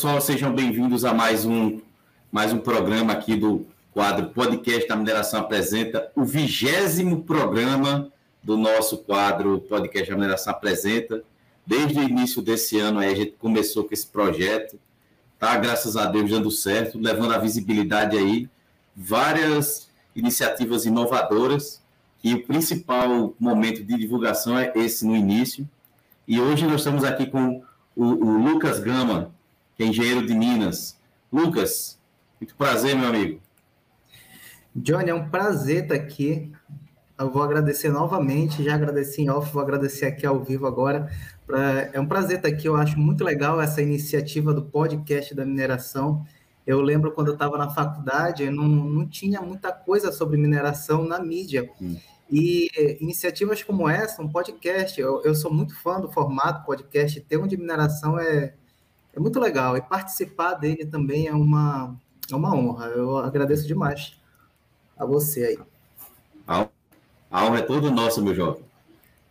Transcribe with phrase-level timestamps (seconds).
[0.00, 1.78] pessoal, sejam bem-vindos a mais um,
[2.32, 8.10] mais um programa aqui do quadro Podcast da Mineração Apresenta, o vigésimo programa
[8.42, 11.22] do nosso quadro Podcast da Mineração Apresenta.
[11.66, 14.80] Desde o início desse ano aí, a gente começou com esse projeto,
[15.38, 15.54] tá?
[15.58, 18.48] Graças a Deus dando certo, levando a visibilidade aí,
[18.96, 21.82] várias iniciativas inovadoras,
[22.24, 25.68] e o principal momento de divulgação é esse no início.
[26.26, 27.62] E hoje nós estamos aqui com
[27.94, 29.30] o, o Lucas Gama,
[29.80, 31.00] que é engenheiro de Minas.
[31.32, 31.98] Lucas,
[32.38, 33.40] muito prazer, meu amigo.
[34.76, 36.52] Johnny, é um prazer estar aqui.
[37.18, 41.10] Eu vou agradecer novamente, já agradeci em off, vou agradecer aqui ao vivo agora.
[41.94, 46.26] É um prazer estar aqui, eu acho muito legal essa iniciativa do podcast da mineração.
[46.66, 51.18] Eu lembro quando eu estava na faculdade, não, não tinha muita coisa sobre mineração na
[51.18, 51.70] mídia.
[51.80, 51.96] Hum.
[52.30, 52.70] E
[53.00, 57.46] iniciativas como essa, um podcast, eu, eu sou muito fã do formato podcast, ter um
[57.46, 58.54] de mineração é,
[59.14, 61.94] é muito legal e participar dele também é uma,
[62.30, 62.86] é uma honra.
[62.86, 64.14] Eu agradeço demais
[64.96, 65.58] a você aí.
[67.30, 68.62] A honra é toda nossa, meu jovem.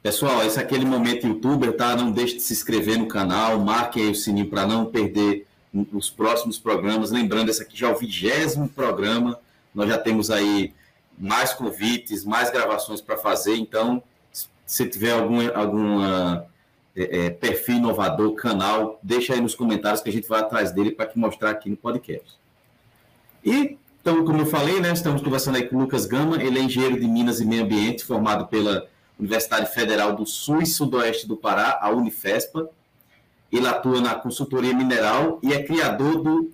[0.02, 1.96] Pessoal, esse é aquele momento youtuber, tá?
[1.96, 5.46] Não deixe de se inscrever no canal, marque aí o sininho para não perder
[5.92, 7.12] os próximos programas.
[7.12, 9.38] Lembrando, esse aqui já é o vigésimo programa.
[9.76, 10.74] Nós já temos aí
[11.18, 13.56] mais convites, mais gravações para fazer.
[13.56, 14.02] Então,
[14.66, 16.46] se tiver algum alguma
[17.00, 20.92] é, é, perfil inovador, canal, deixa aí nos comentários que a gente vai atrás dele
[20.92, 22.38] para te mostrar aqui no podcast.
[23.44, 26.62] E, então, como eu falei, né, estamos conversando aí com o Lucas Gama, ele é
[26.62, 28.86] engenheiro de Minas e Meio Ambiente, formado pela
[29.18, 32.70] Universidade Federal do Sul e Sudoeste do Pará, a Unifespa.
[33.50, 36.54] Ele atua na consultoria mineral e é criador do,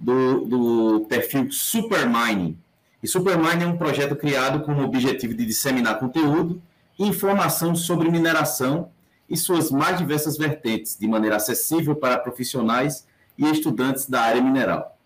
[0.00, 2.58] do, do perfil Supermining.
[3.00, 6.60] E Supermining é um projeto criado com o objetivo de disseminar conteúdo
[6.98, 8.90] e informação sobre mineração
[9.28, 13.06] e suas mais diversas vertentes, de maneira acessível para profissionais
[13.36, 14.98] e estudantes da área mineral.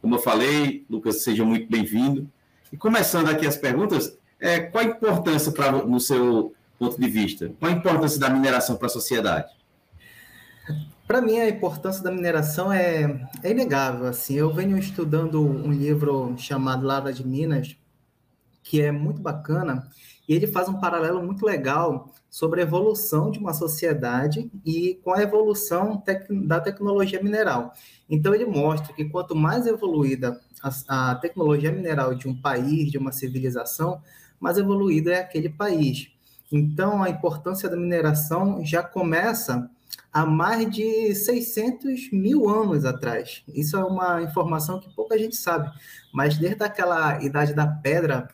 [0.00, 2.28] Como eu falei, Lucas, seja muito bem-vindo.
[2.72, 7.52] E começando aqui as perguntas, é, qual a importância, pra, no seu ponto de vista,
[7.58, 9.52] qual a importância da mineração para a sociedade?
[11.06, 14.06] Para mim, a importância da mineração é, é inegável.
[14.06, 17.76] Assim, eu venho estudando um livro chamado Lava de Minas,
[18.62, 19.86] que é muito bacana,
[20.26, 25.12] e ele faz um paralelo muito legal sobre a evolução de uma sociedade e com
[25.12, 27.72] a evolução tec da tecnologia mineral.
[28.10, 32.98] Então, ele mostra que quanto mais evoluída a, a tecnologia mineral de um país, de
[32.98, 34.02] uma civilização,
[34.40, 36.08] mais evoluído é aquele país.
[36.50, 39.70] Então, a importância da mineração já começa
[40.12, 43.44] há mais de 600 mil anos atrás.
[43.46, 45.70] Isso é uma informação que pouca gente sabe,
[46.12, 48.26] mas desde aquela idade da pedra,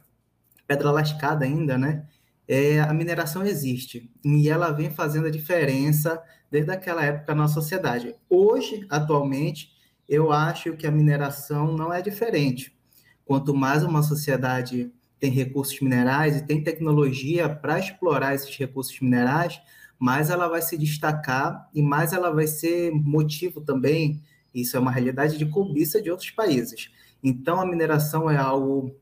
[0.67, 2.07] pedra lascada ainda, né?
[2.53, 8.17] É, a mineração existe e ela vem fazendo a diferença desde aquela época na sociedade.
[8.29, 9.71] Hoje, atualmente,
[10.09, 12.77] eu acho que a mineração não é diferente.
[13.25, 19.63] Quanto mais uma sociedade tem recursos minerais e tem tecnologia para explorar esses recursos minerais,
[19.97, 24.21] mais ela vai se destacar e mais ela vai ser motivo também,
[24.53, 26.91] isso é uma realidade de cobiça de outros países.
[27.23, 28.93] Então, a mineração é algo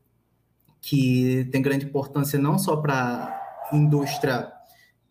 [0.81, 3.38] que tem grande importância não só para
[3.71, 4.51] indústria,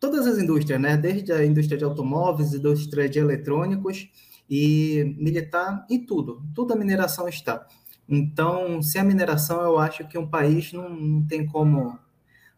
[0.01, 0.97] todas as indústrias, né?
[0.97, 4.09] desde a indústria de automóveis, indústria de eletrônicos
[4.49, 7.67] e militar, e tudo, tudo a mineração está.
[8.09, 11.99] Então, sem a mineração, eu acho que um país não, não tem como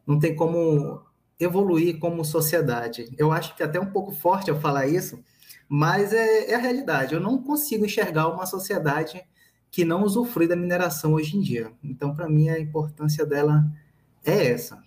[0.07, 1.03] não tem como
[1.39, 3.09] evoluir como sociedade.
[3.17, 5.23] Eu acho que é até um pouco forte eu falar isso,
[5.69, 7.15] mas é, é, a realidade.
[7.15, 9.23] Eu não consigo enxergar uma sociedade
[9.71, 11.73] que não usufrui da mineração hoje em dia.
[11.83, 13.65] Então, para mim, a importância dela
[14.25, 14.83] é essa.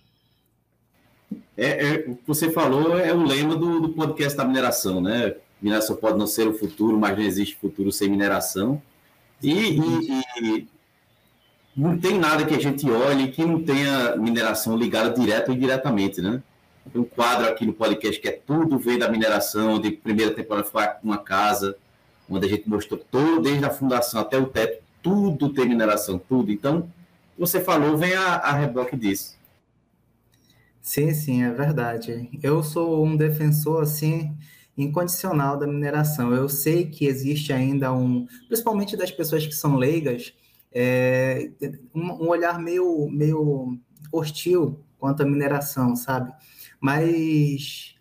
[1.56, 5.34] É, é, o que você falou é o lema do, do podcast da mineração, né?
[5.60, 8.82] Mineração pode não ser o futuro, mas não existe futuro sem mineração.
[9.42, 10.68] E, e, e,
[11.76, 16.20] não tem nada que a gente olhe que não tenha mineração ligada direto ou indiretamente,
[16.20, 16.42] né?
[16.92, 20.66] Tem um quadro aqui no podcast que é tudo vem da mineração, de primeira temporada
[20.66, 21.76] foi uma casa,
[22.28, 26.52] onde a gente mostrou todo, desde a fundação até o teto, tudo tem mineração, tudo.
[26.52, 26.88] Então,
[27.38, 29.36] você falou, vem a, a reboque disso.
[30.84, 32.28] Sim, sim, é verdade.
[32.42, 34.36] Eu sou um defensor, assim,
[34.76, 36.34] incondicional da mineração.
[36.34, 40.34] Eu sei que existe ainda um, principalmente das pessoas que são leigas,
[40.70, 41.50] é,
[41.94, 43.78] um, um, olhar meio, meio
[44.12, 46.30] hostil quanto à mineração, sabe?
[46.78, 47.94] Mas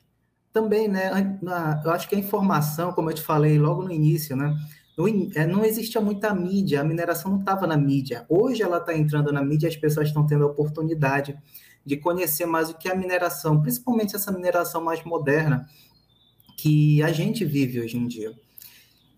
[0.51, 4.35] também, né, na, eu acho que a informação, como eu te falei logo no início,
[4.35, 4.53] né,
[4.97, 8.25] no, é, não existia muita mídia, a mineração não estava na mídia.
[8.27, 11.37] Hoje ela está entrando na mídia as pessoas estão tendo a oportunidade
[11.85, 15.67] de conhecer mais o que é a mineração, principalmente essa mineração mais moderna
[16.57, 18.33] que a gente vive hoje em dia.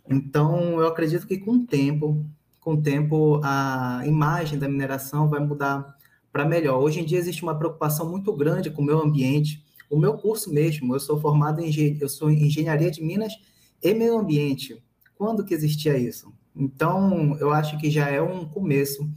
[0.09, 2.25] Então, eu acredito que com o tempo,
[2.59, 5.95] com o tempo, a imagem da mineração vai mudar
[6.31, 6.79] para melhor.
[6.79, 9.63] Hoje em dia existe uma preocupação muito grande com o meio ambiente.
[9.89, 13.33] O meu curso mesmo, eu sou formado em eu sou em engenharia de minas
[13.81, 14.83] e meio ambiente.
[15.15, 16.33] Quando que existia isso?
[16.55, 19.09] Então, eu acho que já é um começo.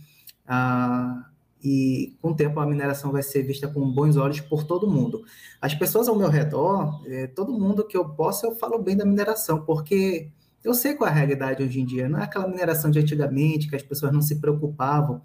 [0.46, 1.27] Ah,
[1.62, 5.24] e com o tempo a mineração vai ser vista com bons olhos por todo mundo.
[5.60, 9.04] As pessoas ao meu redor, é, todo mundo que eu posso, eu falo bem da
[9.04, 10.30] mineração, porque
[10.62, 12.08] eu sei qual é a realidade hoje em dia.
[12.08, 15.22] Não é aquela mineração de antigamente, que as pessoas não se preocupavam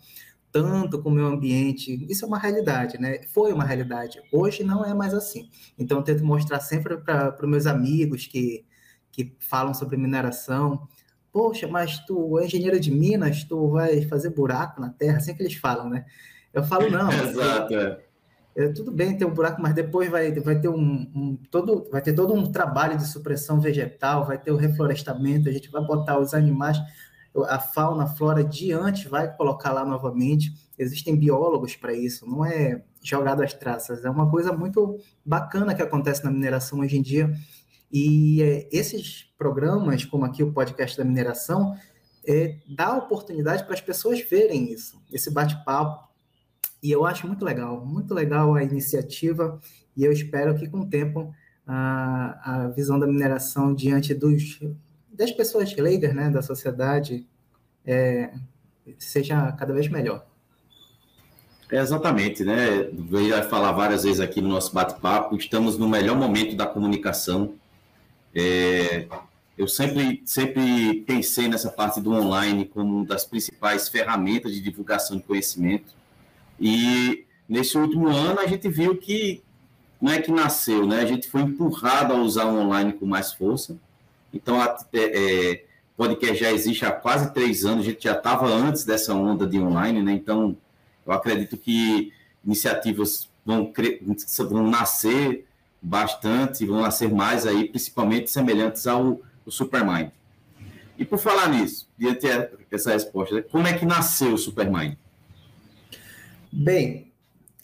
[0.51, 2.05] tanto com o meio ambiente.
[2.09, 3.23] Isso é uma realidade, né?
[3.33, 4.21] Foi uma realidade.
[4.31, 5.49] Hoje não é mais assim.
[5.77, 8.63] Então, eu tento mostrar sempre para os meus amigos que,
[9.11, 10.87] que falam sobre mineração.
[11.33, 15.41] Poxa, mas tu é engenheiro de minas, tu vai fazer buraco na terra, assim que
[15.41, 16.05] eles falam, né?
[16.53, 17.09] Eu falo, não.
[17.11, 17.99] Exato, é.
[18.55, 22.03] É, tudo bem ter um buraco, mas depois vai, vai ter um, um, todo vai
[22.03, 26.19] ter todo um trabalho de supressão vegetal, vai ter o reflorestamento, a gente vai botar
[26.19, 26.77] os animais,
[27.47, 30.53] a fauna, a flora diante, vai colocar lá novamente.
[30.77, 35.81] Existem biólogos para isso, não é jogado às traças, é uma coisa muito bacana que
[35.81, 37.33] acontece na mineração hoje em dia.
[37.93, 41.77] E é, esses programas, como aqui o podcast da mineração,
[42.27, 46.11] é, dá oportunidade para as pessoas verem isso, esse bate-papo,
[46.81, 49.59] e eu acho muito legal, muito legal a iniciativa,
[49.95, 51.31] e eu espero que com o tempo
[51.67, 54.59] a, a visão da mineração diante dos,
[55.11, 57.27] das pessoas leigas né, da sociedade
[57.85, 58.33] é,
[58.97, 60.25] seja cada vez melhor.
[61.71, 62.89] É exatamente, né?
[63.11, 67.55] Eu falar várias vezes aqui no nosso bate-papo, estamos no melhor momento da comunicação.
[68.35, 69.07] É,
[69.57, 75.17] eu sempre, sempre pensei nessa parte do online como uma das principais ferramentas de divulgação
[75.17, 75.93] de conhecimento.
[76.59, 79.41] E nesse último ano a gente viu que
[80.01, 81.01] não é que nasceu, né?
[81.01, 83.77] A gente foi empurrado a usar o online com mais força.
[84.33, 85.65] Então, a, é, é
[85.95, 89.59] podcast já existe há quase três anos, a gente já estava antes dessa onda de
[89.59, 90.11] online, né?
[90.11, 90.57] Então,
[91.05, 92.11] eu acredito que
[92.43, 93.71] iniciativas vão,
[94.49, 95.45] vão nascer
[95.83, 100.11] bastante, vão nascer mais aí, principalmente semelhantes ao, ao Supermind.
[100.97, 102.25] E por falar nisso, diante
[102.71, 104.95] dessa resposta, como é que nasceu o Supermind?
[106.51, 107.11] Bem,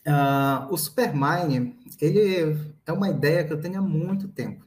[0.06, 4.66] uh, o Supermine, ele é uma ideia que eu tenho há muito tempo.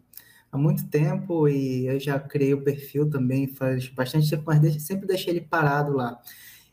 [0.50, 5.06] Há muito tempo, e eu já criei o perfil também faz bastante tempo, mas sempre
[5.06, 6.20] deixei ele parado lá.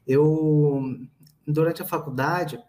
[0.05, 0.97] Eu,
[1.47, 2.59] durante a faculdade,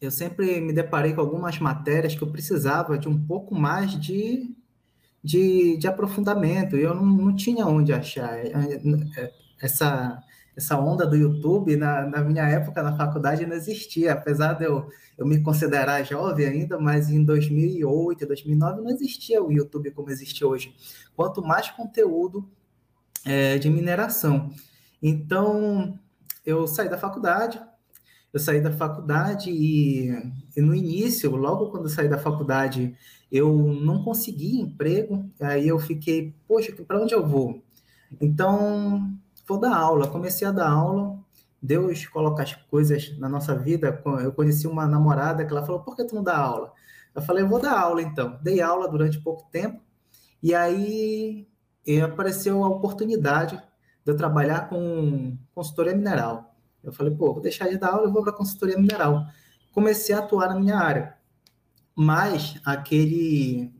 [0.00, 4.54] eu sempre me deparei com algumas matérias que eu precisava de um pouco mais de,
[5.22, 8.38] de, de aprofundamento, e eu não, não tinha onde achar
[9.60, 10.22] essa
[10.58, 14.12] essa onda do YouTube, na, na, minha época, na faculdade, não existia.
[14.12, 19.52] Apesar de eu, eu me considerar jovem ainda, mas em 2008, 2009, não existia o
[19.52, 20.74] YouTube como existe hoje.
[21.14, 22.50] Quanto mais conteúdo
[23.24, 24.50] é, de mineração.
[25.00, 25.96] Então,
[26.44, 27.60] eu saí da faculdade,
[28.32, 30.10] eu saí da faculdade e,
[30.56, 32.94] e no início, logo quando saí da faculdade,
[33.30, 37.62] eu não consegui emprego, aí eu fiquei, poxa, para onde eu vou?
[38.20, 39.14] Então,
[39.46, 40.06] vou dar aula.
[40.08, 41.18] Comecei a dar aula,
[41.60, 44.02] Deus coloca as coisas na nossa vida.
[44.22, 46.72] Eu conheci uma namorada que ela falou: por que tu não dá aula?
[47.14, 48.38] Eu falei: vou dar aula então.
[48.42, 49.80] Dei aula durante pouco tempo,
[50.42, 51.46] e aí
[52.04, 53.56] apareceu a oportunidade
[54.04, 56.47] de eu trabalhar com consultoria mineral.
[56.88, 59.26] Eu falei: pô, vou deixar de dar aula e vou para consultoria mineral.
[59.72, 61.16] Comecei a atuar na minha área.
[61.94, 63.72] Mas aquele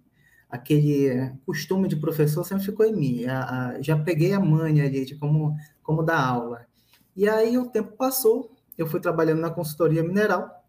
[0.48, 3.24] aquele costume de professor sempre ficou em mim.
[3.26, 6.66] A, a, já peguei a manha ali de como, como dar aula.
[7.14, 10.64] E aí o tempo passou, eu fui trabalhando na consultoria mineral,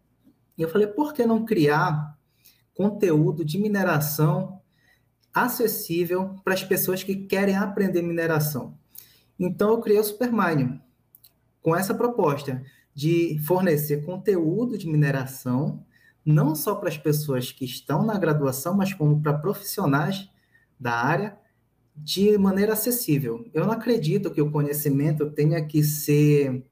[0.58, 2.18] e eu falei, por que não criar
[2.74, 4.60] conteúdo de mineração
[5.32, 8.76] acessível para as pessoas que querem aprender mineração?
[9.38, 10.82] Então eu criei o Supermine,
[11.62, 12.62] com essa proposta
[12.94, 15.84] de fornecer conteúdo de mineração
[16.24, 20.28] não só para as pessoas que estão na graduação, mas como para profissionais
[20.78, 21.38] da área,
[21.96, 23.44] de maneira acessível.
[23.52, 26.64] Eu não acredito que o conhecimento tenha que ser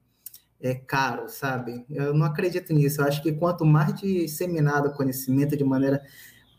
[0.61, 1.85] é, caro, sabe?
[1.91, 3.01] Eu não acredito nisso.
[3.01, 6.03] Eu acho que quanto mais disseminado o conhecimento de maneira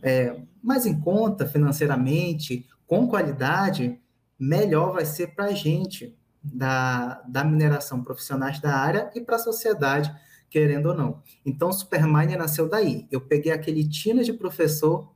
[0.01, 4.00] é, mais em conta financeiramente, com qualidade,
[4.38, 9.39] melhor vai ser para a gente da, da mineração, profissionais da área e para a
[9.39, 10.13] sociedade
[10.50, 11.22] querendo ou não.
[11.46, 13.08] Então, Supermine nasceu daí.
[13.12, 15.12] Eu peguei aquele tino de professor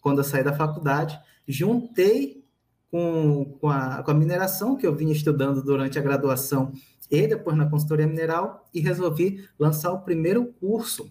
[0.00, 1.18] quando eu saí da faculdade,
[1.48, 2.44] juntei
[2.90, 6.72] com, com, a, com a mineração que eu vinha estudando durante a graduação
[7.10, 11.10] e depois na consultoria mineral e resolvi lançar o primeiro curso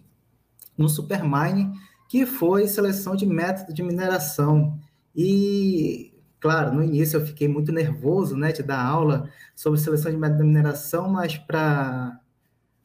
[0.77, 1.73] no Supermine,
[2.07, 4.79] que foi seleção de método de mineração.
[5.15, 10.17] E Claro, no início eu fiquei muito nervoso, né, de dar aula sobre seleção de
[10.17, 12.19] método de mineração, mas para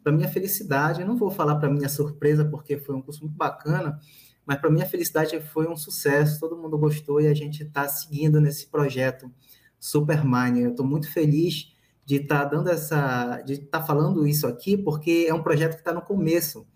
[0.02, 3.36] para minha felicidade, eu não vou falar para minha surpresa porque foi um curso muito
[3.36, 4.00] bacana,
[4.46, 8.40] mas para minha felicidade foi um sucesso, todo mundo gostou e a gente está seguindo
[8.40, 9.30] nesse projeto
[9.78, 10.62] Supermine.
[10.62, 14.76] Eu estou muito feliz de estar tá dando essa, de estar tá falando isso aqui,
[14.76, 16.66] porque é um projeto que está no começo.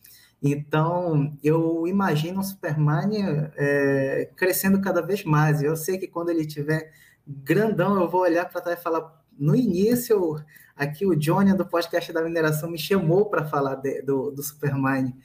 [0.47, 3.11] Então, eu imagino o Superman
[3.57, 5.63] é, crescendo cada vez mais.
[5.63, 6.93] Eu sei que quando ele tiver
[7.27, 9.25] grandão, eu vou olhar para trás e falar.
[9.39, 10.37] No início,
[10.77, 15.17] aqui o Johnny do podcast da mineração me chamou para falar de, do, do Superman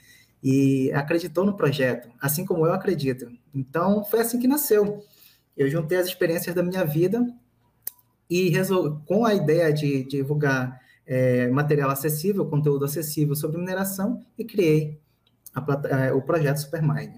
[0.41, 3.29] e acreditou no projeto, assim como eu acredito.
[3.53, 5.03] Então, foi assim que nasceu.
[5.55, 7.27] Eu juntei as experiências da minha vida
[8.29, 8.53] e
[9.05, 14.97] com a ideia de, de divulgar é, material acessível, conteúdo acessível sobre mineração, e criei
[15.53, 17.13] a, é, o projeto Supermine.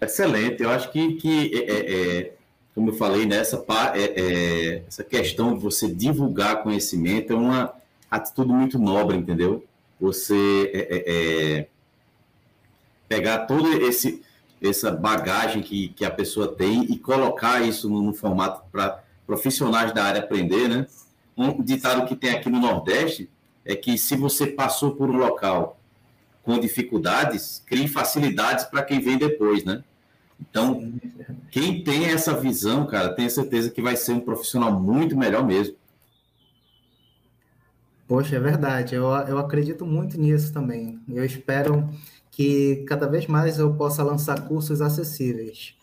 [0.00, 2.32] Excelente, eu acho que, que é, é, é
[2.74, 7.72] como eu falei, né, essa questão de você divulgar conhecimento é uma
[8.10, 9.64] atitude muito nobre, entendeu?
[9.98, 11.66] Você
[13.08, 14.22] pegar todo esse
[14.62, 19.92] essa bagagem que, que a pessoa tem e colocar isso no, no formato para profissionais
[19.92, 20.86] da área aprender, né?
[21.36, 23.28] Um ditado que tem aqui no Nordeste
[23.66, 25.78] é que se você passou por um local
[26.42, 29.82] com dificuldades, crie facilidades para quem vem depois, né?
[30.40, 30.92] Então,
[31.50, 35.74] quem tem essa visão, cara, tenha certeza que vai ser um profissional muito melhor mesmo.
[38.06, 38.94] Poxa, é verdade.
[38.94, 41.00] Eu, eu acredito muito nisso também.
[41.08, 41.88] Eu espero
[42.30, 45.74] que cada vez mais eu possa lançar cursos acessíveis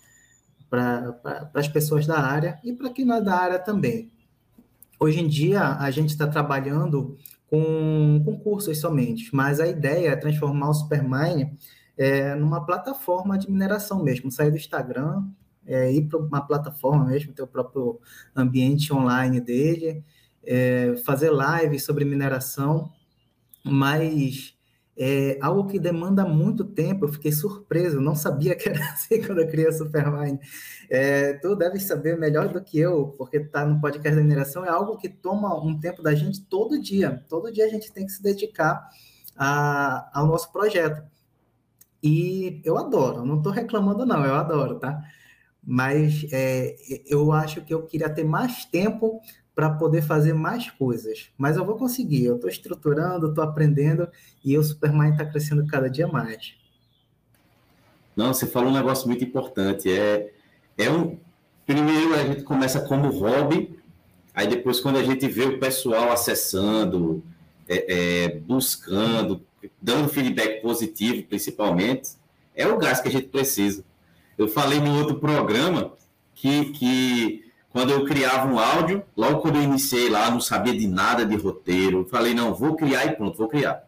[0.70, 1.20] para
[1.54, 4.12] as pessoas da área e para quem não é da área também.
[5.00, 7.18] Hoje em dia, a gente está trabalhando
[7.53, 11.55] com, com cursos somente, mas a ideia é transformar o Supermine
[11.95, 15.24] é, numa plataforma de mineração mesmo, sair do Instagram,
[15.63, 18.00] é, ir para uma plataforma mesmo, ter o próprio
[18.36, 20.03] ambiente online dele,
[20.43, 22.91] é, fazer lives sobre mineração,
[23.63, 24.57] mas
[24.95, 27.05] é algo que demanda muito tempo.
[27.05, 30.39] Eu fiquei surpreso, não sabia que era assim quando eu criei a Supermine.
[30.89, 34.69] É, tu deve saber melhor do que eu, porque tá no podcast da mineração, é
[34.69, 37.23] algo que toma um tempo da gente todo dia.
[37.27, 38.89] Todo dia a gente tem que se dedicar
[39.35, 41.03] a, ao nosso projeto.
[42.01, 45.01] E eu adoro, não estou reclamando, não, eu adoro, tá?
[45.65, 46.75] Mas é,
[47.07, 49.21] eu acho que eu queria ter mais tempo
[49.55, 51.29] para poder fazer mais coisas.
[51.38, 54.07] Mas eu vou conseguir, eu estou estruturando, estou aprendendo
[54.43, 56.55] e o Superman está crescendo cada dia mais.
[58.15, 59.91] Não, você falou um negócio muito importante.
[59.91, 60.31] É,
[60.77, 61.17] é um.
[61.65, 63.79] Primeiro a gente começa como hobby,
[64.33, 67.24] aí depois, quando a gente vê o pessoal acessando,
[67.67, 69.41] é, é, buscando,
[69.81, 72.12] dando feedback positivo, principalmente,
[72.53, 73.83] é o gás que a gente precisa.
[74.38, 75.93] Eu falei no outro programa
[76.36, 80.88] que, que quando eu criava um áudio, logo quando eu iniciei lá, não sabia de
[80.88, 83.84] nada de roteiro, falei, não, vou criar e pronto, vou criar.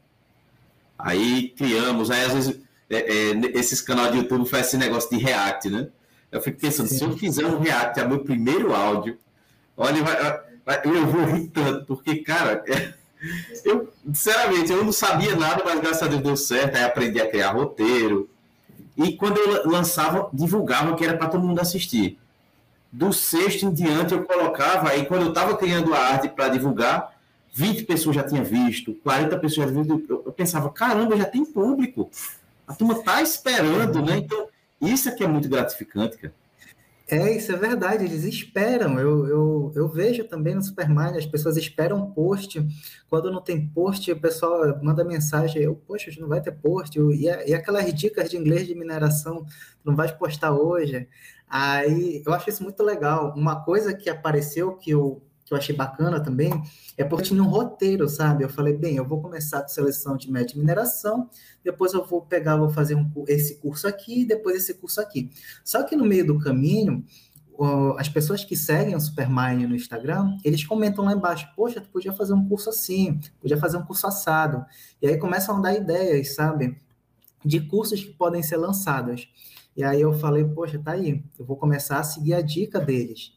[0.98, 5.24] Aí criamos, aí às vezes é, é, esses canais de YouTube fazem esse negócio de
[5.24, 5.88] react, né?
[6.32, 6.98] Eu fico pensando, Sim.
[6.98, 9.20] se eu fizer um react a meu primeiro áudio,
[9.78, 12.92] olha, vai, vai, eu vou rir tanto, porque, cara, é,
[13.64, 17.30] eu, sinceramente, eu não sabia nada, mas graças a Deus deu certo, aí aprendi a
[17.30, 18.28] criar roteiro.
[18.98, 22.18] E quando eu lançava, divulgava que era para todo mundo assistir
[22.96, 27.14] do sexto em diante eu colocava, aí quando eu estava criando a arte para divulgar,
[27.54, 31.44] 20 pessoas já tinham visto, 40 pessoas já tinham visto, eu, pensava, caramba, já tem
[31.44, 32.10] público.
[32.66, 34.18] A turma está esperando, né?
[34.18, 34.48] Então,
[34.82, 36.34] isso aqui é muito gratificante, cara.
[37.08, 38.98] É, isso é verdade, eles esperam.
[38.98, 42.66] Eu, eu, eu vejo também no Superman, as pessoas esperam post.
[43.10, 46.98] Quando não tem post, o pessoal manda mensagem, eu, poxa, não vai ter post.
[46.98, 49.46] E, e aquelas dicas de inglês de mineração,
[49.84, 51.08] não vai postar hoje.
[51.48, 53.34] Aí eu acho isso muito legal.
[53.36, 56.52] Uma coisa que apareceu que eu, que eu achei bacana também
[56.98, 58.44] é porque tinha um roteiro, sabe?
[58.44, 61.30] Eu falei, bem, eu vou começar com seleção de média mineração,
[61.64, 65.30] depois eu vou pegar, vou fazer um, esse curso aqui, depois esse curso aqui.
[65.64, 67.06] Só que no meio do caminho,
[67.98, 72.12] as pessoas que seguem o Supermine no Instagram, eles comentam lá embaixo, poxa, tu podia
[72.12, 74.66] fazer um curso assim, podia fazer um curso assado.
[75.02, 76.78] E aí começam a dar ideias, sabe?
[77.44, 79.30] De cursos que podem ser lançados.
[79.76, 83.34] E aí eu falei, poxa, tá aí, eu vou começar a seguir a dica deles.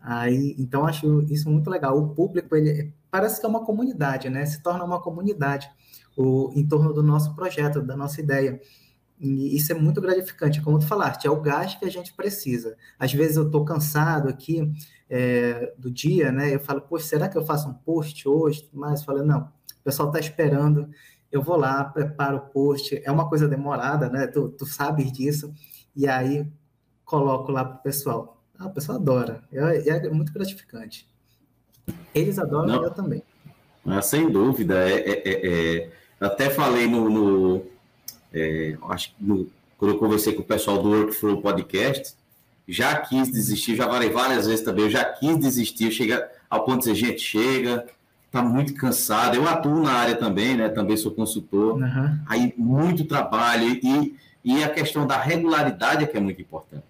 [0.00, 1.98] Aí, então acho isso muito legal.
[1.98, 4.44] O público, ele parece que é uma comunidade, né?
[4.46, 5.68] Se torna uma comunidade
[6.16, 8.60] o, em torno do nosso projeto, da nossa ideia.
[9.20, 12.76] E isso é muito gratificante, como tu falaste, é o gás que a gente precisa.
[12.98, 14.72] Às vezes eu estou cansado aqui
[15.10, 16.54] é, do dia, né?
[16.54, 18.68] Eu falo, poxa, será que eu faço um post hoje?
[18.72, 20.88] Mas falo, não, o pessoal está esperando,
[21.32, 23.00] eu vou lá, preparo o post.
[23.04, 24.26] É uma coisa demorada, né?
[24.28, 25.52] Tu, tu sabes disso,
[25.94, 26.46] e aí
[27.04, 28.42] coloco lá para o pessoal.
[28.58, 31.08] Ah, o pessoal adora, é, é muito gratificante.
[32.14, 33.22] Eles adoram, Não, eu também.
[33.86, 35.90] Ah, sem dúvida, é, é, é, é
[36.20, 37.62] até falei no, no
[38.32, 42.14] é, acho que no, quando eu conversei com o pessoal do Workflow Podcast,
[42.66, 46.84] já quis desistir, já falei várias vezes também, eu já quis desistir, chega ao ponto
[46.84, 47.86] de dizer, gente, chega,
[48.30, 49.36] tá muito cansado.
[49.36, 50.68] Eu atuo na área também, né?
[50.68, 51.76] Também sou consultor.
[51.76, 52.18] Uhum.
[52.26, 54.16] Aí muito trabalho e,
[54.48, 56.86] e a questão da regularidade é que é muito importante.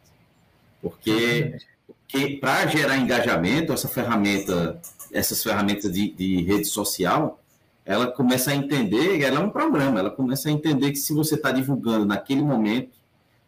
[0.80, 4.80] Porque, porque para gerar engajamento, essa ferramenta,
[5.12, 7.40] essas ferramentas de, de rede social,
[7.84, 11.34] ela começa a entender, ela é um programa, ela começa a entender que se você
[11.34, 12.96] está divulgando naquele momento,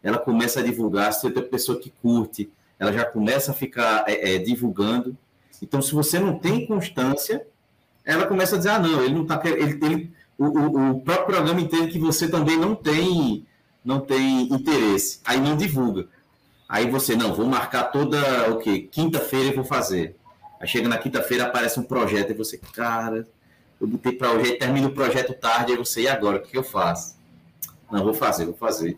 [0.03, 2.51] ela começa a divulgar, se tem pessoa que curte,
[2.81, 5.17] ela já começa a ficar é, é, divulgando.
[5.63, 7.47] Então, se você não tem constância,
[8.05, 11.27] ela começa a dizer, ah, não, ele não está ele, ele o, o, o, próprio
[11.27, 13.47] programa entende que você também não tem,
[13.85, 16.07] não tem interesse, aí não divulga.
[16.69, 18.89] Aí você, não, vou marcar toda, o quê?
[18.91, 20.17] Quinta-feira eu vou fazer.
[20.61, 23.27] Aí chega na quinta-feira, aparece um projeto, e você, cara,
[23.81, 26.63] eu botei para hoje, termina o projeto tarde, aí você, e agora, o que eu
[26.63, 27.17] faço?
[27.91, 28.97] Não, vou fazer, vou fazer.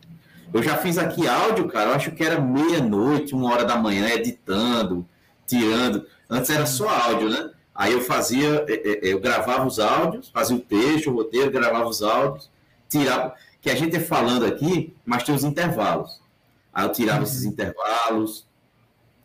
[0.52, 4.08] Eu já fiz aqui áudio, cara, eu acho que era meia-noite, uma hora da manhã,
[4.10, 5.06] editando,
[5.46, 6.06] tirando.
[6.28, 7.50] Antes era só áudio, né?
[7.74, 11.50] Aí eu fazia, é, é, é, eu gravava os áudios, fazia o texto, o roteiro,
[11.50, 12.50] gravava os áudios,
[12.88, 16.20] tirava, que a gente é falando aqui, mas tem os intervalos.
[16.74, 18.44] Aí eu tirava esses intervalos,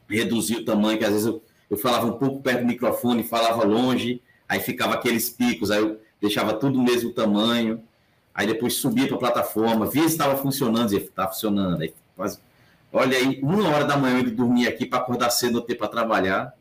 [0.08, 3.66] reduzia o tamanho, que às vezes eu, eu falava um pouco perto do microfone, falava
[3.66, 7.84] longe, aí ficava aqueles picos, aí eu deixava tudo o mesmo tamanho,
[8.34, 12.40] aí depois subia para a plataforma, via se estava funcionando, dizia, está funcionando, aí quase...
[12.94, 15.88] Olha aí, uma hora da manhã ele dormia aqui para acordar cedo, não ter para
[15.88, 16.54] trabalhar,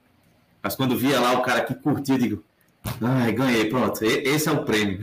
[0.62, 2.44] mas quando via lá o cara que curtiu, eu digo,
[3.00, 5.00] ai, ganhei, pronto, esse é o prêmio.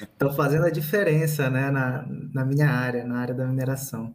[0.00, 4.14] Estou fazendo a diferença né, na, na minha área, na área da mineração.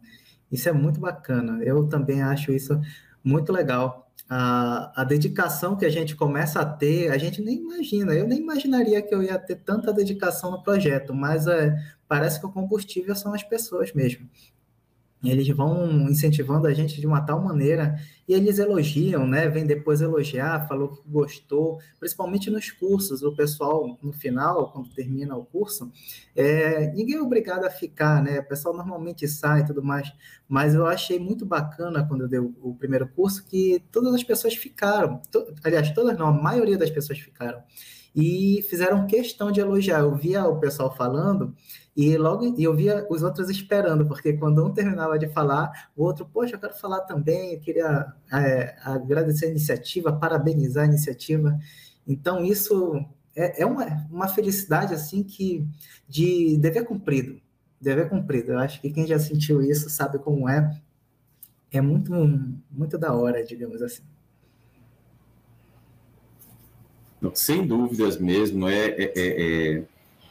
[0.50, 1.62] Isso é muito bacana.
[1.62, 2.80] Eu também acho isso
[3.22, 4.10] muito legal.
[4.28, 8.14] A, a dedicação que a gente começa a ter, a gente nem imagina.
[8.14, 11.76] Eu nem imaginaria que eu ia ter tanta dedicação no projeto, mas é,
[12.06, 14.28] parece que o combustível são as pessoas mesmo.
[15.24, 19.48] Eles vão incentivando a gente de uma tal maneira e eles elogiam, né?
[19.48, 23.22] Vem depois elogiar, falou que gostou, principalmente nos cursos.
[23.22, 25.90] O pessoal, no final, quando termina o curso,
[26.34, 28.40] é, ninguém é obrigado a ficar, né?
[28.40, 30.12] O pessoal normalmente sai e tudo mais,
[30.48, 34.24] mas eu achei muito bacana quando eu dei o, o primeiro curso que todas as
[34.24, 37.62] pessoas ficaram, to, aliás, todas não, a maioria das pessoas ficaram
[38.14, 40.00] e fizeram questão de elogiar.
[40.00, 41.54] Eu via o pessoal falando
[41.96, 46.26] e logo eu via os outros esperando, porque quando um terminava de falar, o outro,
[46.26, 51.58] poxa, eu quero falar também, eu queria é, agradecer a iniciativa, parabenizar a iniciativa.
[52.06, 55.66] Então, isso é, é uma, uma felicidade, assim, que
[56.08, 57.40] de dever cumprido,
[57.80, 58.52] dever cumprido.
[58.52, 60.80] Eu acho que quem já sentiu isso sabe como é.
[61.70, 62.12] É muito,
[62.70, 64.02] muito da hora, digamos assim.
[67.34, 69.82] Sem dúvidas mesmo, é, é, é, é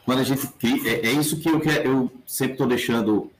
[0.04, 0.46] quando a gente
[0.86, 3.30] é, é isso que eu, eu sempre estou deixando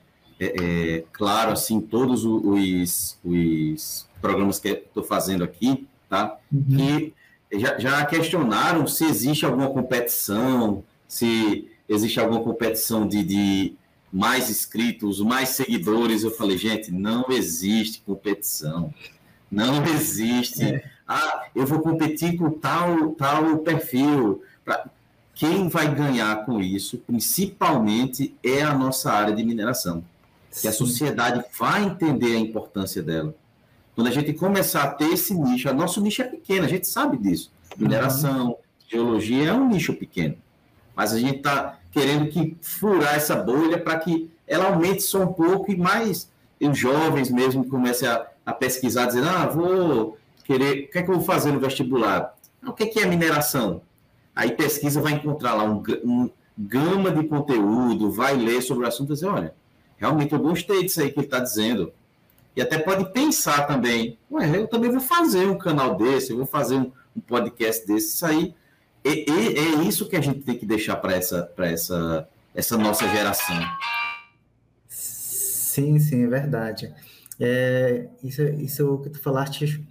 [0.41, 6.39] é, claro assim todos os, os programas que estou fazendo aqui, tá?
[6.53, 6.65] Uhum.
[6.77, 7.15] Que
[7.53, 13.75] já, já questionaram se existe alguma competição, se existe alguma competição de, de
[14.13, 16.23] mais inscritos, mais seguidores.
[16.23, 18.93] Eu falei, gente, não existe competição,
[19.51, 20.83] não existe.
[21.07, 24.43] Ah, eu vou competir com tal tal perfil.
[24.65, 24.87] Pra
[25.35, 30.05] quem vai ganhar com isso, principalmente, é a nossa área de mineração.
[30.51, 30.63] Sim.
[30.63, 33.35] Que a sociedade vai entender a importância dela.
[33.95, 37.17] Quando a gente começar a ter esse nicho, nosso nicho é pequeno, a gente sabe
[37.17, 37.51] disso.
[37.77, 38.57] Mineração, uhum.
[38.89, 40.37] geologia é um nicho pequeno.
[40.97, 45.33] Mas a gente está querendo que furar essa bolha para que ela aumente só um
[45.33, 46.29] pouco e mais
[46.61, 51.11] os jovens mesmo comecem a, a pesquisar, dizendo, ah, vou querer, o que é que
[51.11, 52.37] eu vou fazer no vestibular?
[52.63, 53.83] Ah, o que é, que é mineração?
[54.35, 59.11] Aí pesquisa, vai encontrar lá um, um gama de conteúdo, vai ler sobre o assunto
[59.11, 59.55] e dizer, olha,
[59.97, 61.93] realmente eu gostei disso aí que ele está dizendo.
[62.57, 66.47] E até pode pensar também, ué, eu também vou fazer um canal desse, eu vou
[66.47, 68.55] fazer um, um podcast desse, isso aí.
[69.05, 73.09] E, e, é isso que a gente tem que deixar para essa, essa, essa nossa
[73.09, 73.59] geração.
[74.89, 76.95] Sim, sim, é verdade.
[77.41, 79.85] É, isso, isso que tu falaste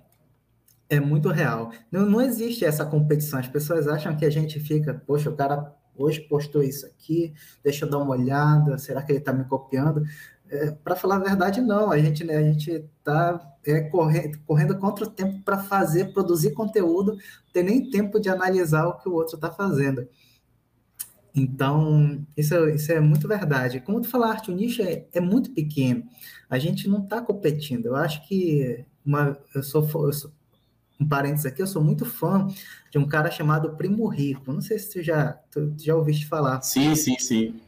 [0.90, 1.72] é muito real.
[1.92, 3.40] Não, não existe essa competição.
[3.40, 7.86] As pessoas acham que a gente fica, poxa, o cara hoje postou isso aqui, deixa
[7.86, 10.04] eu dar uma olhada, será que ele está me copiando?
[10.50, 11.92] É, para falar a verdade, não.
[11.92, 16.52] A gente né, a gente está é, correndo, correndo contra o tempo para fazer, produzir
[16.52, 20.08] conteúdo, não tem nem tempo de analisar o que o outro está fazendo.
[21.36, 23.80] Então, isso, isso é muito verdade.
[23.80, 26.04] Como tu falaste, o nicho é, é muito pequeno.
[26.48, 27.88] A gente não está competindo.
[27.88, 30.32] Eu acho que uma, eu sou, eu sou
[31.04, 32.48] um parênteses aqui, eu sou muito fã
[32.90, 34.52] de um cara chamado Primo Rico.
[34.52, 36.62] Não sei se tu já, tu já ouviste falar.
[36.62, 37.60] Sim, sim, sim.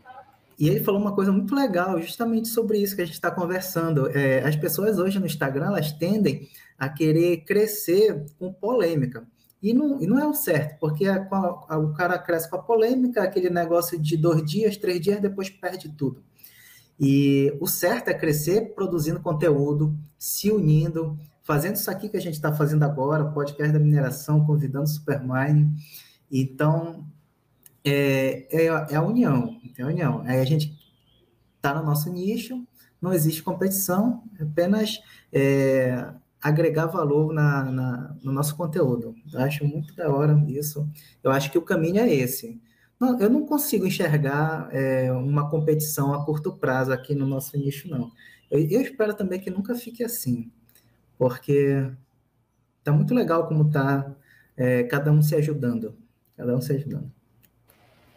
[0.58, 4.10] E ele falou uma coisa muito legal, justamente sobre isso que a gente está conversando.
[4.10, 6.48] É, as pessoas hoje no Instagram, elas tendem
[6.80, 9.28] a querer crescer com polêmica.
[9.62, 11.28] E não, e não é o certo, porque a,
[11.68, 15.50] a, o cara cresce com a polêmica, aquele negócio de dois dias, três dias, depois
[15.50, 16.24] perde tudo.
[17.00, 22.34] E o certo é crescer produzindo conteúdo, se unindo, fazendo isso aqui que a gente
[22.34, 25.74] está fazendo agora, podcast da mineração, convidando o Supermine.
[26.30, 27.06] Então,
[27.84, 30.22] é, é, é, a união, é a união.
[30.26, 30.76] Aí a gente
[31.56, 32.68] está no nosso nicho,
[33.00, 35.00] não existe competição, é apenas
[35.32, 39.16] é, agregar valor na, na, no nosso conteúdo.
[39.32, 40.90] Eu acho muito da hora isso.
[41.24, 42.60] Eu acho que o caminho é esse.
[43.00, 47.88] Não, eu não consigo enxergar é, uma competição a curto prazo aqui no nosso nicho,
[47.88, 48.12] não.
[48.50, 50.52] Eu, eu espero também que nunca fique assim,
[51.18, 51.90] porque
[52.84, 54.12] tá muito legal como tá
[54.56, 55.96] é, cada um se ajudando,
[56.38, 57.12] cada um se ajudando.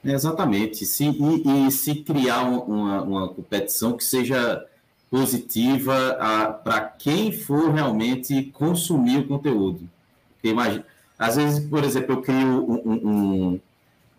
[0.04, 0.84] exatamente.
[0.84, 4.64] Se, e, e, se criar uma, uma competição que seja
[5.10, 9.88] positiva para quem for realmente consumir o conteúdo.
[10.34, 10.84] Porque imagina,
[11.18, 13.60] às vezes, por exemplo, eu crio um, um,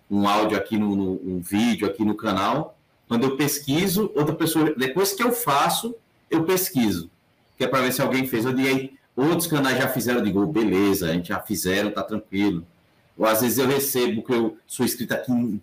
[0.10, 4.74] um áudio aqui no, no, um vídeo aqui no canal, quando eu pesquiso, outra pessoa,
[4.76, 5.96] depois que eu faço,
[6.30, 7.10] eu pesquiso,
[7.60, 8.45] que é para ver se alguém fez.
[8.45, 12.02] Eu digo, outros canais já fizeram, eu digo, oh, beleza, a gente já fizeram, tá
[12.02, 12.65] tranquilo.
[13.17, 15.62] Ou às vezes eu recebo, que eu sou inscrito aqui em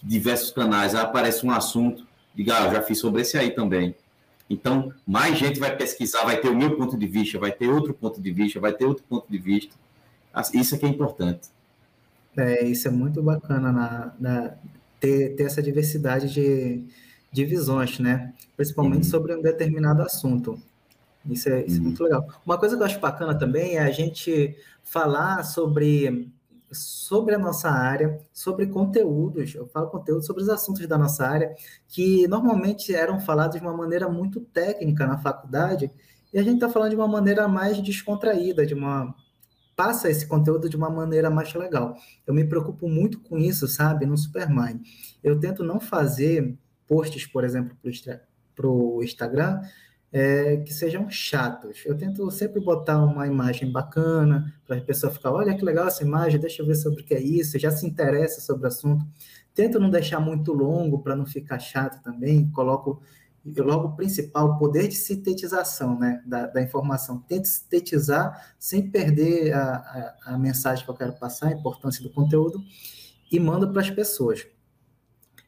[0.00, 3.96] diversos canais, aí aparece um assunto, digo, ah, eu já fiz sobre esse aí também.
[4.48, 7.92] Então, mais gente vai pesquisar, vai ter o meu ponto de vista, vai ter outro
[7.92, 9.74] ponto de vista, vai ter outro ponto de vista.
[10.52, 11.48] Isso é que é importante.
[12.36, 14.54] É, isso é muito bacana na, na
[15.00, 16.84] ter, ter essa diversidade de,
[17.32, 18.32] de visões, né?
[18.56, 19.10] Principalmente uhum.
[19.10, 20.60] sobre um determinado assunto.
[21.28, 21.84] Isso é, isso é uhum.
[21.84, 22.26] muito legal.
[22.44, 26.30] Uma coisa que eu acho bacana também é a gente falar sobre
[26.74, 31.54] sobre a nossa área, sobre conteúdos, eu falo conteúdo sobre os assuntos da nossa área,
[31.86, 35.90] que normalmente eram falados de uma maneira muito técnica na faculdade,
[36.32, 39.14] e a gente está falando de uma maneira mais descontraída, de uma
[39.76, 41.96] passa esse conteúdo de uma maneira mais legal.
[42.26, 44.80] Eu me preocupo muito com isso, sabe, no Supermind.
[45.22, 46.56] Eu tento não fazer
[46.86, 47.76] posts, por exemplo,
[48.54, 49.60] para o Instagram,
[50.14, 51.82] é, que sejam chatos.
[51.84, 56.04] Eu tento sempre botar uma imagem bacana para a pessoa ficar, olha que legal essa
[56.04, 59.04] imagem, deixa eu ver sobre o que é isso, já se interessa sobre o assunto.
[59.52, 62.48] Tento não deixar muito longo para não ficar chato também.
[62.50, 63.02] Coloco
[63.56, 67.18] logo o principal, o poder de sintetização né, da, da informação.
[67.18, 72.10] Tento sintetizar sem perder a, a, a, mensagem que eu quero passar, a importância do
[72.10, 72.62] conteúdo,
[73.30, 74.46] e mando para as pessoas.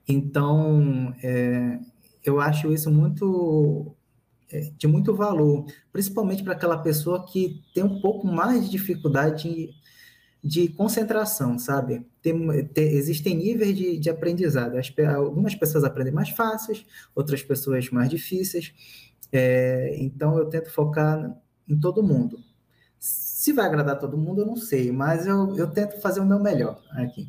[0.09, 1.79] Então, é,
[2.25, 3.96] eu acho isso muito
[4.77, 9.71] de muito valor, principalmente para aquela pessoa que tem um pouco mais de dificuldade de,
[10.43, 12.07] de concentração, sabe?
[12.23, 14.77] Tem, tem, existem níveis de, de aprendizado.
[14.77, 18.73] As, algumas pessoas aprendem mais fáceis, outras pessoas mais difíceis.
[19.33, 21.37] É, então, eu tento focar
[21.69, 22.39] em todo mundo.
[22.99, 26.39] Se vai agradar todo mundo, eu não sei, mas eu, eu tento fazer o meu
[26.39, 27.29] melhor aqui.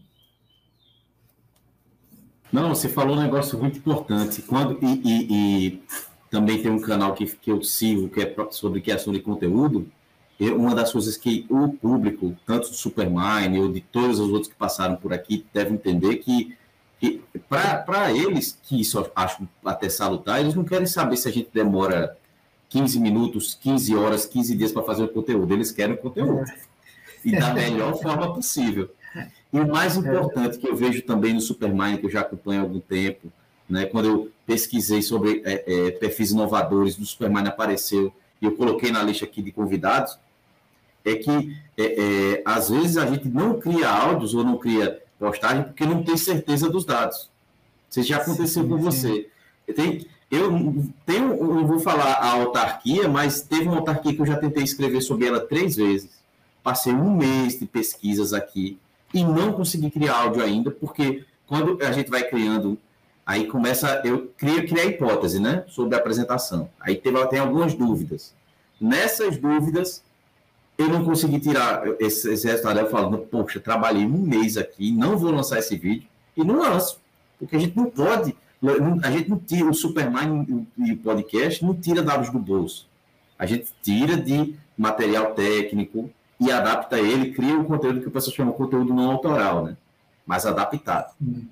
[2.51, 4.41] Não, você falou um negócio muito importante.
[4.41, 5.84] Quando, e, e, e
[6.30, 9.90] também tem um canal que, que eu sigo, que é sobre criação de conteúdo.
[10.40, 14.48] E uma das coisas que o público, tanto do Supermine ou de todos os outros
[14.52, 16.56] que passaram por aqui, deve entender que,
[17.00, 21.50] que para eles, que isso acho até salutar, eles não querem saber se a gente
[21.52, 22.16] demora
[22.70, 25.54] 15 minutos, 15 horas, 15 dias para fazer o conteúdo.
[25.54, 26.46] Eles querem o conteúdo.
[27.26, 28.92] E da melhor forma possível.
[29.52, 32.63] E o mais importante que eu vejo também no Supermine, que eu já acompanho há
[32.63, 33.32] algum tempo,
[33.68, 33.86] né?
[33.86, 39.04] Quando eu pesquisei sobre é, é, perfis inovadores do Superman apareceu e eu coloquei na
[39.04, 40.18] lista aqui de convidados,
[41.04, 45.64] é que é, é, às vezes a gente não cria áudios ou não cria postagem
[45.64, 47.30] porque não tem certeza dos dados.
[47.90, 48.84] Isso já aconteceu sim, com sim.
[48.84, 49.30] você.
[49.68, 54.26] Eu tenho, eu tenho, eu vou falar a autarquia, mas teve uma autarquia que eu
[54.26, 56.12] já tentei escrever sobre ela três vezes.
[56.64, 58.78] Passei um mês de pesquisas aqui
[59.14, 62.78] e não consegui criar áudio ainda, porque quando a gente vai criando
[63.28, 66.70] Aí começa, eu queria criar hipótese, né, sobre a apresentação.
[66.80, 68.34] Aí teve, tem algumas dúvidas.
[68.80, 70.02] Nessas dúvidas,
[70.78, 72.80] eu não consegui tirar esse, esse resultado.
[72.80, 77.02] Eu falo, poxa, trabalhei um mês aqui, não vou lançar esse vídeo, e não lanço,
[77.38, 78.34] porque a gente não pode,
[79.04, 82.88] a gente não tira, o Superman e o podcast não tira dados do bolso.
[83.38, 86.10] A gente tira de material técnico
[86.40, 89.76] e adapta ele, cria o conteúdo que o pessoal chama de conteúdo não autoral, né?
[90.26, 91.13] Mas adaptado.
[91.22, 91.46] Hum.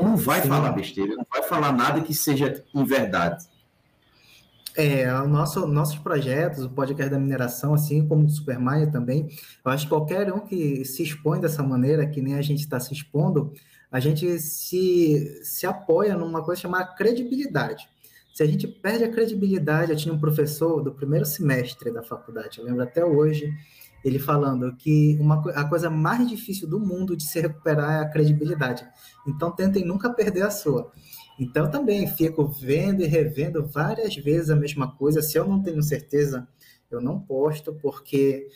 [0.00, 0.48] Não vai Sim.
[0.48, 3.48] falar besteira, não vai falar nada que seja em verdade.
[4.76, 9.28] É, o nosso, nossos projetos, o podcast da mineração, assim como o Supermaia também,
[9.64, 12.78] eu acho que qualquer um que se expõe dessa maneira, que nem a gente está
[12.78, 13.52] se expondo,
[13.90, 17.88] a gente se, se apoia numa coisa chamada credibilidade.
[18.32, 22.58] Se a gente perde a credibilidade, eu tinha um professor do primeiro semestre da faculdade,
[22.58, 23.52] eu lembro até hoje,
[24.04, 28.08] ele falando que uma, a coisa mais difícil do mundo de se recuperar é a
[28.08, 28.86] credibilidade.
[29.26, 30.90] Então, tentem nunca perder a sua.
[31.38, 35.22] Então, também fico vendo e revendo várias vezes a mesma coisa.
[35.22, 36.48] Se eu não tenho certeza,
[36.90, 38.48] eu não posto, porque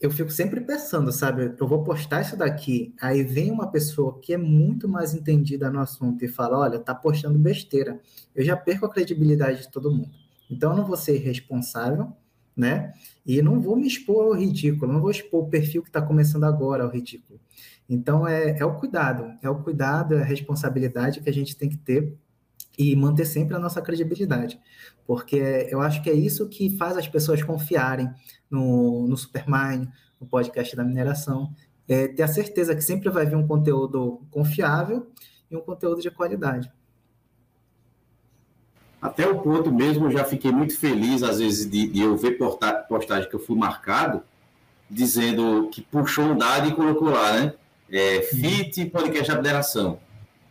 [0.00, 1.54] eu fico sempre pensando, sabe?
[1.58, 5.80] Eu vou postar isso daqui, aí vem uma pessoa que é muito mais entendida no
[5.80, 8.00] assunto e fala: olha, tá postando besteira.
[8.34, 10.10] Eu já perco a credibilidade de todo mundo.
[10.50, 12.12] Então, eu não vou ser responsável
[12.56, 12.92] né?
[13.24, 16.44] E não vou me expor ao ridículo, não vou expor o perfil que está começando
[16.44, 17.38] agora ao ridículo.
[17.88, 21.68] Então, é, é o cuidado, é o cuidado, é a responsabilidade que a gente tem
[21.68, 22.16] que ter
[22.78, 24.60] e manter sempre a nossa credibilidade,
[25.06, 28.10] porque eu acho que é isso que faz as pessoas confiarem
[28.50, 29.88] no, no Supermine,
[30.20, 31.54] no podcast da mineração,
[31.88, 35.06] é ter a certeza que sempre vai vir um conteúdo confiável
[35.50, 36.70] e um conteúdo de qualidade.
[39.00, 42.38] Até o ponto mesmo, eu já fiquei muito feliz, às vezes, de, de eu ver
[42.88, 44.22] postagem que eu fui marcado,
[44.90, 47.54] dizendo que puxou um dado e colocou lá, né?
[47.90, 50.00] É, FIT Podcast da Federação.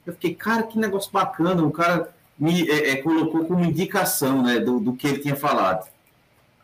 [0.05, 1.63] Eu fiquei, cara, que negócio bacana.
[1.63, 5.89] O cara me é, é, colocou como indicação né, do, do que ele tinha falado.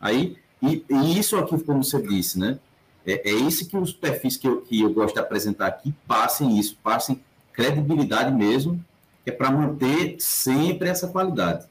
[0.00, 2.58] Aí, e, e, isso aqui, como você disse, né?
[3.04, 6.58] É, é isso que os perfis que eu, que eu gosto de apresentar aqui passem
[6.58, 7.20] isso, passem
[7.52, 8.82] credibilidade mesmo,
[9.26, 11.66] é para manter sempre essa qualidade.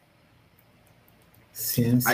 [1.54, 2.08] Sim, sim.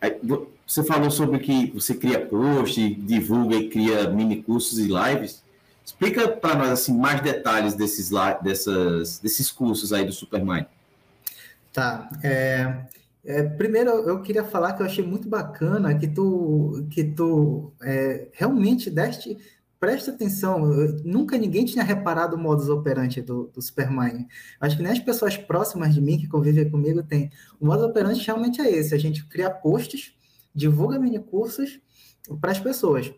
[0.00, 0.20] Aí, aí,
[0.66, 5.42] você falou sobre que você cria post, divulga e cria mini cursos e lives.
[5.84, 8.10] Explica para nós assim mais detalhes desses,
[8.42, 10.66] dessas, desses cursos aí do Supermind.
[11.72, 12.08] Tá.
[12.24, 12.86] É,
[13.24, 18.28] é, primeiro, eu queria falar que eu achei muito bacana que tu, que tu é,
[18.32, 19.38] realmente deste
[19.78, 20.60] presta atenção,
[21.04, 24.26] nunca ninguém tinha reparado o modus operandi do, do Superman.
[24.60, 27.30] Acho que nem as pessoas próximas de mim, que convivem comigo, têm.
[27.60, 30.14] O modus operandi realmente é esse: a gente cria posts,
[30.54, 31.80] divulga mini cursos
[32.40, 33.12] para as pessoas.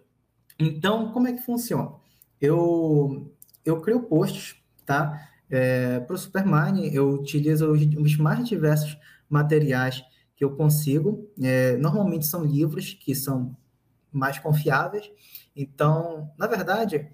[0.59, 1.93] Então, como é que funciona?
[2.41, 3.33] Eu,
[3.65, 5.29] eu crio posts, tá?
[5.51, 8.99] É, para o Supermine, eu utilizo os, os, mais diversos
[9.31, 10.03] materiais
[10.37, 11.31] que eu consigo.
[11.41, 13.57] É, normalmente são livros que são
[14.13, 15.11] mais confiáveis
[15.59, 17.11] então, na verdade,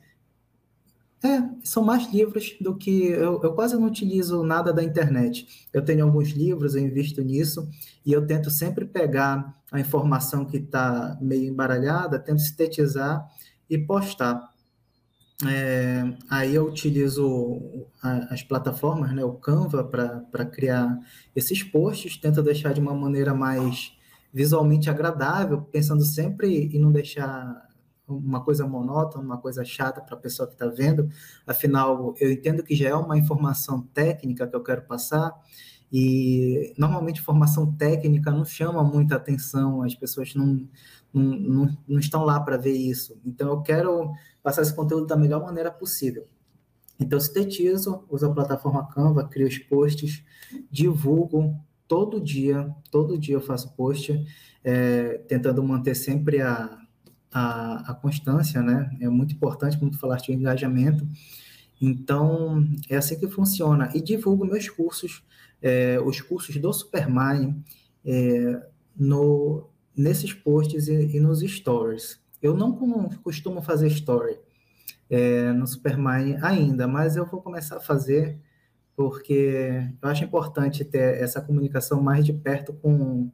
[1.24, 3.06] é, são mais livros do que.
[3.06, 5.66] Eu, eu, quase não utilizo nada da internet.
[5.72, 7.66] Eu tenho alguns livros, eu invisto nisso,
[8.04, 13.26] e eu tento sempre pegar a informação que está meio embaralhada, tento sintetizar
[13.70, 14.52] e postar.
[15.48, 17.60] É, aí eu utilizo
[18.30, 20.96] as plataformas, né, o Canva, para criar
[21.34, 23.92] esses posts, tento deixar de uma maneira mais
[24.32, 27.63] visualmente agradável, pensando sempre em não deixar
[28.06, 31.08] uma coisa monótona, uma coisa chata para a pessoa que está vendo.
[31.46, 35.32] Afinal, eu entendo que já é uma informação técnica que eu quero passar,
[35.92, 40.68] e normalmente informação técnica não chama muita atenção, as pessoas não,
[41.12, 43.16] não, não, não estão lá para ver isso.
[43.24, 44.12] Então, eu quero
[44.42, 46.26] passar esse conteúdo da melhor maneira possível.
[46.98, 50.24] Então, sintetizo, uso a plataforma Canva, crio os posts,
[50.70, 51.54] divulgo
[51.86, 54.24] todo dia, todo dia eu faço post,
[54.62, 56.78] é, tentando manter sempre a,
[57.34, 58.96] a, a constância, né?
[59.00, 61.06] É muito importante, como tu falaste, o engajamento.
[61.82, 63.90] Então, é assim que funciona.
[63.92, 65.24] E divulgo meus cursos,
[65.60, 67.60] é, os cursos do Supermine,
[68.04, 68.62] é,
[68.96, 72.20] no, nesses posts e, e, nos stories.
[72.40, 72.72] Eu não
[73.24, 74.38] costumo fazer story
[75.10, 78.38] é, no Supermine ainda, mas eu vou começar a fazer
[78.94, 83.28] porque eu acho importante ter essa comunicação mais de perto com,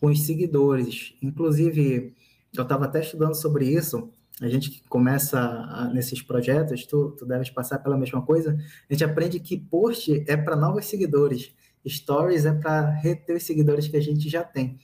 [0.00, 1.14] com os seguidores.
[1.22, 2.16] Inclusive,
[2.56, 4.10] eu estava até estudando sobre isso.
[4.40, 8.56] A gente que começa a, nesses projetos, tu, tu deves passar pela mesma coisa.
[8.88, 11.52] A gente aprende que post é para novos seguidores,
[11.86, 14.78] stories é para reter os seguidores que a gente já tem,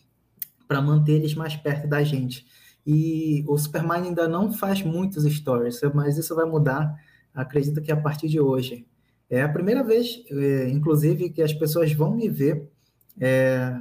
[0.67, 2.47] para manter eles mais perto da gente.
[2.87, 6.95] E o Superman ainda não faz muitos stories, mas isso vai mudar,
[7.33, 8.87] acredito que a partir de hoje.
[9.31, 12.71] É a primeira vez, é, inclusive, que as pessoas vão me ver
[13.21, 13.75] é,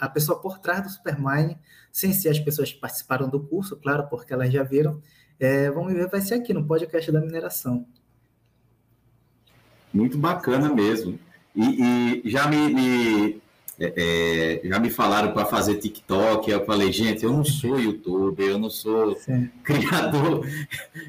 [0.00, 1.58] a pessoa por trás do Supermine,
[1.90, 5.00] sem ser as pessoas que participaram do curso, claro, porque elas já viram,
[5.38, 7.86] é, vamos ver, vai ser aqui no podcast da mineração.
[9.92, 11.18] Muito bacana mesmo.
[11.54, 13.42] E, e já me, me,
[13.78, 18.50] é, é, já me falaram para fazer TikTok, eu falei, gente, eu não sou youtuber,
[18.50, 19.50] eu não sou Sim.
[19.64, 20.46] criador,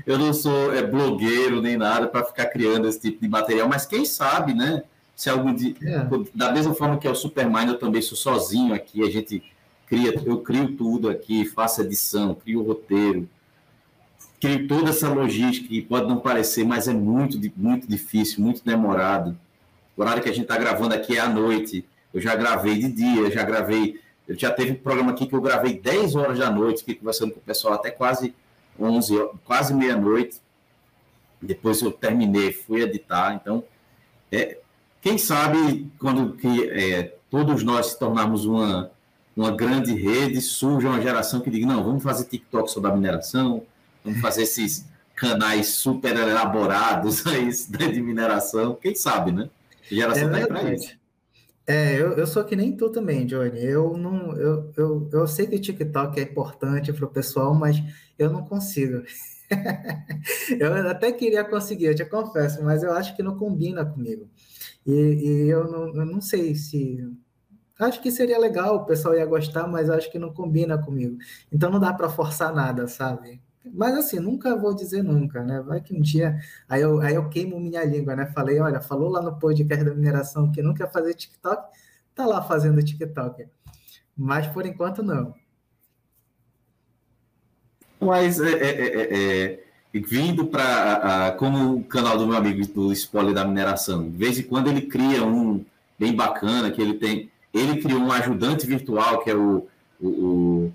[0.06, 3.86] eu não sou é, blogueiro nem nada para ficar criando esse tipo de material, mas
[3.86, 4.84] quem sabe, né?
[5.16, 6.08] Se algum dia, é.
[6.34, 9.44] da mesma forma que é o Supermind, eu também sou sozinho aqui, a gente
[9.88, 13.30] cria, eu crio tudo aqui, faço edição, crio o roteiro,
[14.42, 19.38] crio toda essa logística que pode não parecer, mas é muito, muito difícil, muito demorado.
[19.96, 22.90] O horário que a gente está gravando aqui é à noite eu já gravei de
[22.90, 24.00] dia, já gravei.
[24.28, 27.32] Eu já teve um programa aqui que eu gravei 10 horas da noite, aqui conversando
[27.34, 28.34] com o pessoal até quase
[28.80, 30.40] 11, quase meia-noite.
[31.42, 33.34] Depois eu terminei, fui editar.
[33.34, 33.64] Então,
[34.32, 34.60] é,
[35.04, 38.90] quem sabe quando que, é, todos nós se tornarmos uma,
[39.36, 43.64] uma grande rede, surge uma geração que diga: não, vamos fazer TikTok sobre a mineração,
[44.02, 48.78] vamos fazer esses canais super elaborados aí de mineração.
[48.82, 49.50] Quem sabe, né?
[49.92, 50.98] A geração está é tá aí para isso.
[51.68, 53.62] É, eu, eu sou que nem tu também, Johnny.
[53.62, 57.82] Eu não, eu, eu, eu sei que o TikTok é importante para o pessoal, mas
[58.18, 59.04] eu não consigo.
[60.60, 64.30] eu até queria conseguir, eu te confesso, mas eu acho que não combina comigo.
[64.86, 67.00] E, e eu, não, eu não sei se.
[67.80, 71.18] Acho que seria legal, o pessoal ia gostar, mas acho que não combina comigo.
[71.52, 73.42] Então não dá para forçar nada, sabe?
[73.74, 75.62] Mas assim, nunca vou dizer nunca, né?
[75.62, 76.38] Vai que um dia.
[76.68, 78.26] Aí eu, aí eu queimo minha língua, né?
[78.28, 81.70] Falei, olha, falou lá no podcast da mineração que não quer fazer TikTok,
[82.14, 83.48] tá lá fazendo TikTok.
[84.16, 85.34] Mas por enquanto não.
[88.06, 89.60] Mas é, é, é,
[89.94, 94.40] é vindo para como o canal do meu amigo do Spoiler da Mineração, de vez
[94.40, 95.64] em quando ele cria um
[95.98, 97.30] bem bacana, que ele tem.
[97.54, 99.68] Ele criou um ajudante virtual, que é o,
[100.02, 100.74] o, o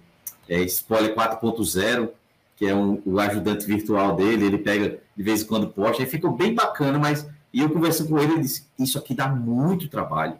[0.48, 2.10] é, Spoiler 4.0
[2.58, 6.08] que é um, o ajudante virtual dele, ele pega de vez em quando posta, aí
[6.08, 9.88] ficou bem bacana, mas e eu conversando com ele, ele disse, isso aqui dá muito
[9.88, 10.36] trabalho.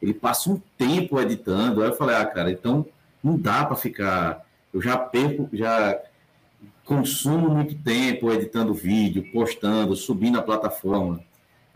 [0.00, 2.86] Ele passa um tempo editando, aí eu falei, ah, cara, então
[3.22, 6.00] não dá para ficar, eu já perco, já
[6.90, 11.20] consumo muito tempo editando vídeo, postando, subindo a plataforma.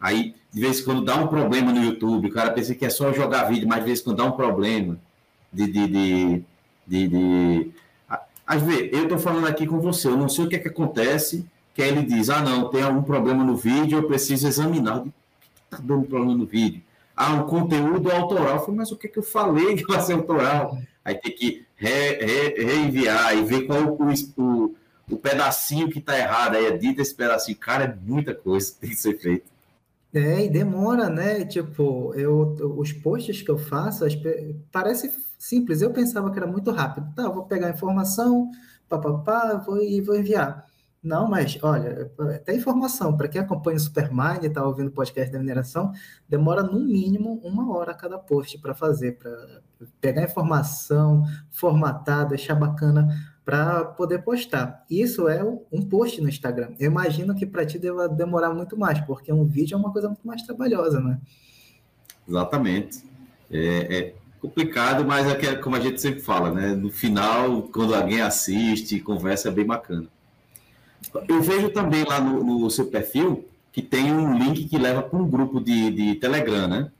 [0.01, 2.91] Aí, de vez em quando dá um problema no YouTube, o cara pensa que é
[2.91, 4.99] só jogar vídeo, mas de vez em quando dá um problema
[5.53, 6.43] de, de, de,
[6.85, 7.71] de, de
[8.45, 10.67] às vezes, eu estou falando aqui com você, eu não sei o que é que
[10.67, 14.99] acontece, que aí ele diz, ah, não, tem algum problema no vídeo, eu preciso examinar.
[14.99, 15.13] O que
[15.71, 16.83] está dando problema no vídeo?
[17.17, 18.57] Ah, o conteúdo autoral.
[18.57, 20.77] Eu falei, mas o que, é que eu falei que vai ser autoral?
[21.05, 24.75] Aí tem que re, re, reenviar e ver qual o, o,
[25.11, 26.57] o pedacinho que está errado.
[26.57, 27.59] Aí edita esse pedacinho.
[27.59, 29.55] Cara, é muita coisa que tem que ser feito.
[30.13, 31.45] É, e demora, né?
[31.45, 34.05] Tipo, eu, os posts que eu faço,
[34.71, 35.83] parece simples.
[35.83, 37.13] Eu pensava que era muito rápido.
[37.15, 38.51] Tá, vou pegar a informação,
[38.89, 40.65] papapá, vou, e vou enviar.
[41.03, 45.31] Não, mas olha, até informação, para quem acompanha o Supermind e está ouvindo o podcast
[45.31, 45.93] da mineração,
[46.27, 49.61] demora no mínimo uma hora cada post para fazer, para
[50.01, 54.85] pegar informação, formatar, deixar bacana para poder postar.
[54.91, 56.71] Isso é um post no Instagram.
[56.81, 60.09] Eu imagino que para ti deva demorar muito mais, porque um vídeo é uma coisa
[60.09, 61.19] muito mais trabalhosa, né?
[62.27, 63.05] Exatamente.
[63.51, 66.75] É, é, complicado, mas é como a gente sempre fala, né?
[66.75, 70.07] No final, quando alguém assiste, conversa, é bem bacana.
[71.29, 75.19] Eu vejo também lá no, no seu perfil que tem um link que leva para
[75.19, 76.91] um grupo de, de Telegram, né?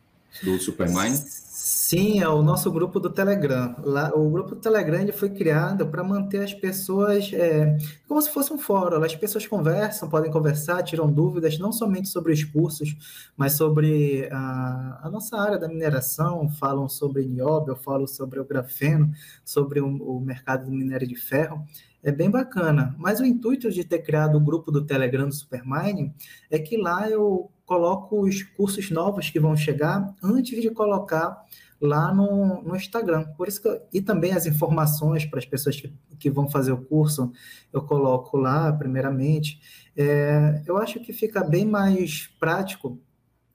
[0.43, 1.21] Do Supermind.
[1.67, 3.75] Sim, é o nosso grupo do Telegram.
[3.83, 8.29] Lá, o grupo do Telegram ele foi criado para manter as pessoas é, como se
[8.31, 9.03] fosse um fórum.
[9.03, 12.95] As pessoas conversam, podem conversar, tiram dúvidas, não somente sobre os cursos,
[13.35, 16.51] mas sobre a, a nossa área da mineração.
[16.51, 19.11] Falam sobre nióbio, falam sobre o grafeno,
[19.43, 21.67] sobre o, o mercado do minério de ferro
[22.03, 22.95] é bem bacana.
[22.99, 26.15] Mas o intuito de ter criado o grupo do Telegram do Supermine
[26.51, 31.45] é que lá eu coloco os cursos novos que vão chegar antes de colocar
[31.81, 33.25] lá no, no Instagram.
[33.37, 36.83] Por isso eu, e também as informações para as pessoas que, que vão fazer o
[36.83, 37.33] curso,
[37.73, 39.61] eu coloco lá primeiramente.
[39.97, 42.99] É, eu acho que fica bem mais prático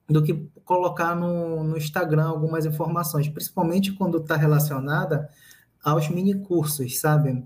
[0.08, 5.28] do que colocar no, no Instagram algumas informações, principalmente quando está relacionada
[5.82, 7.44] aos mini cursos, sabe?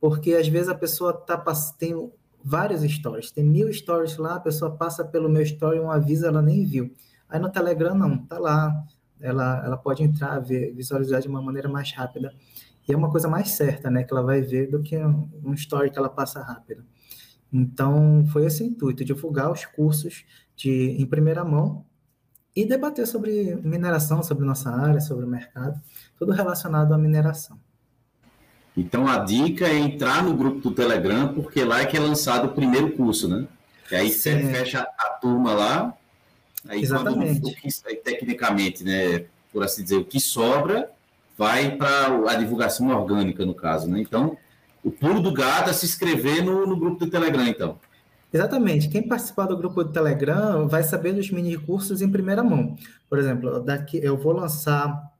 [0.00, 1.42] Porque às vezes a pessoa tá,
[1.78, 1.94] tem
[2.42, 6.42] vários stories, tem mil stories lá, a pessoa passa pelo meu story, um aviso, ela
[6.42, 6.94] nem viu.
[7.28, 8.84] Aí no Telegram não, tá lá,
[9.20, 12.34] ela, ela pode entrar, ver, visualizar de uma maneira mais rápida.
[12.88, 15.90] E é uma coisa mais certa, né, que ela vai ver do que um story
[15.90, 16.82] que ela passa rápido.
[17.52, 20.24] Então, foi esse intuito, divulgar os cursos
[20.56, 21.84] de, em primeira mão
[22.54, 25.80] e debater sobre mineração, sobre nossa área, sobre o mercado,
[26.16, 27.58] tudo relacionado à mineração.
[28.76, 32.46] Então, a dica é entrar no grupo do Telegram, porque lá é que é lançado
[32.46, 33.46] o primeiro curso, né?
[33.90, 35.96] E aí você fecha a turma lá,
[36.68, 37.40] Aí, Exatamente.
[37.40, 40.90] Quando, tecnicamente, né, por assim dizer, o que sobra
[41.36, 44.00] vai para a divulgação orgânica, no caso, né?
[44.00, 44.36] Então,
[44.84, 47.78] o pulo do gato é se inscrever no, no grupo do Telegram, então.
[48.32, 48.88] Exatamente.
[48.88, 52.76] Quem participar do grupo do Telegram vai saber dos mini cursos em primeira mão.
[53.08, 55.10] Por exemplo, daqui eu vou lançar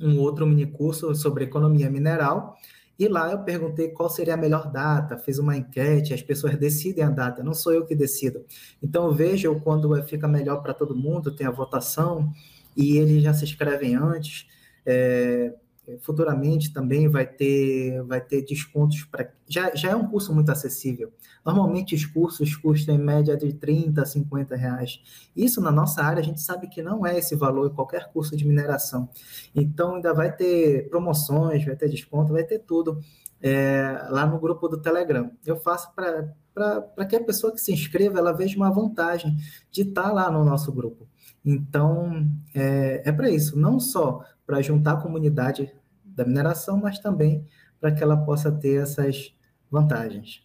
[0.00, 2.56] um outro mini curso sobre economia mineral
[2.98, 7.04] e lá eu perguntei qual seria a melhor data, fiz uma enquete, as pessoas decidem
[7.04, 8.44] a data, não sou eu que decido.
[8.82, 12.32] Então vejo quando fica melhor para todo mundo, tem a votação
[12.76, 14.46] e eles já se inscrevem antes.
[14.86, 15.54] É,
[16.00, 19.32] futuramente também vai ter, vai ter descontos para.
[19.46, 21.12] Já, já é um curso muito acessível.
[21.44, 25.00] Normalmente os cursos custam em média de 30 a 50 reais.
[25.36, 28.36] Isso na nossa área a gente sabe que não é esse valor em qualquer curso
[28.36, 29.08] de mineração.
[29.54, 32.98] Então ainda vai ter promoções, vai ter desconto, vai ter tudo
[33.42, 35.30] é, lá no grupo do Telegram.
[35.44, 39.36] Eu faço para que a pessoa que se inscreva ela veja uma vantagem
[39.70, 41.06] de estar lá no nosso grupo.
[41.44, 45.72] Então, é, é para isso, não só para juntar a comunidade
[46.04, 47.44] da mineração, mas também
[47.80, 49.34] para que ela possa ter essas
[49.70, 50.42] vantagens.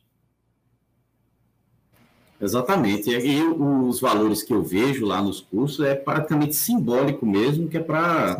[2.41, 3.09] Exatamente.
[3.09, 7.81] E os valores que eu vejo lá nos cursos é praticamente simbólico mesmo, que é
[7.81, 8.37] para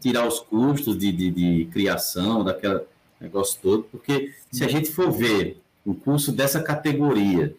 [0.00, 2.80] tirar os custos de, de, de criação, daquele
[3.20, 7.54] negócio todo, porque se a gente for ver um curso dessa categoria,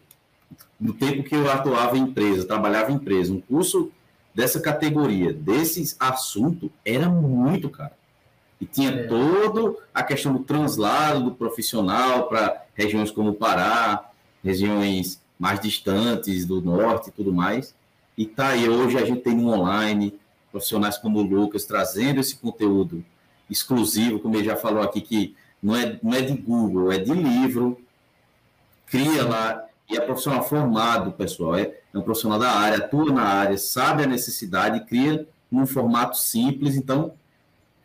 [0.80, 3.90] no tempo que eu atuava em empresa, trabalhava em empresa, um curso
[4.34, 7.92] dessa categoria, desses assuntos, era muito caro.
[8.60, 9.06] E tinha é.
[9.06, 14.10] todo a questão do translado do profissional para regiões como o Pará,
[14.42, 17.74] regiões mais distantes do norte e tudo mais.
[18.16, 20.18] E tá aí, hoje a gente tem no online
[20.50, 23.04] profissionais como o Lucas trazendo esse conteúdo
[23.50, 27.12] exclusivo, como ele já falou aqui, que não é, não é de Google, é de
[27.12, 27.80] livro.
[28.86, 33.22] Cria lá, e é profissional formado, pessoal, é, é um profissional da área, atua na
[33.22, 37.14] área, sabe a necessidade, cria num formato simples, então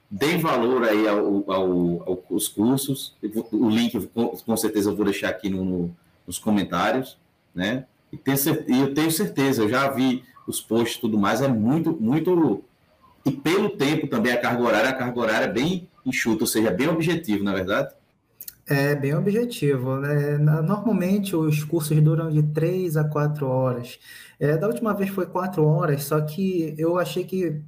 [0.10, 3.16] dê valor aí ao, ao, aos cursos,
[3.52, 5.96] o link com certeza eu vou deixar aqui no, no,
[6.26, 7.18] nos comentários,
[7.54, 7.86] né?
[8.12, 8.20] E,
[8.68, 12.64] e eu tenho certeza, eu já vi os posts e tudo mais, é muito, muito.
[13.24, 16.72] E pelo tempo também, a carga horária, a carga horária é bem enxuta, ou seja,
[16.72, 17.94] bem objetivo, na é verdade?
[18.70, 19.98] É bem objetivo.
[19.98, 20.38] Né?
[20.38, 24.00] Normalmente os cursos duram de três a quatro horas.
[24.40, 27.62] É, da última vez foi quatro horas, só que eu achei que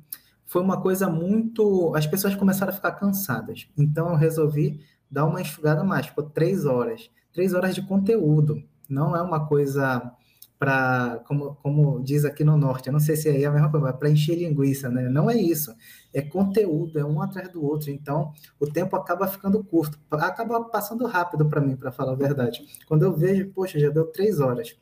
[0.45, 1.91] foi uma coisa muito.
[1.95, 3.67] As pessoas começaram a ficar cansadas.
[3.75, 4.79] Então eu resolvi
[5.09, 7.09] dar uma enxugada mais, ficou três horas.
[7.33, 8.61] Três horas de conteúdo.
[8.87, 10.13] Não é uma coisa
[10.62, 13.72] para, como, como diz aqui no norte, eu não sei se aí é a mesma
[13.72, 15.09] coisa, para encher linguiça, né?
[15.09, 15.74] Não é isso.
[16.14, 17.89] É conteúdo, é um atrás do outro.
[17.89, 22.64] Então, o tempo acaba ficando curto, acaba passando rápido para mim, para falar a verdade.
[22.88, 24.78] Quando eu vejo, poxa, já deu três horas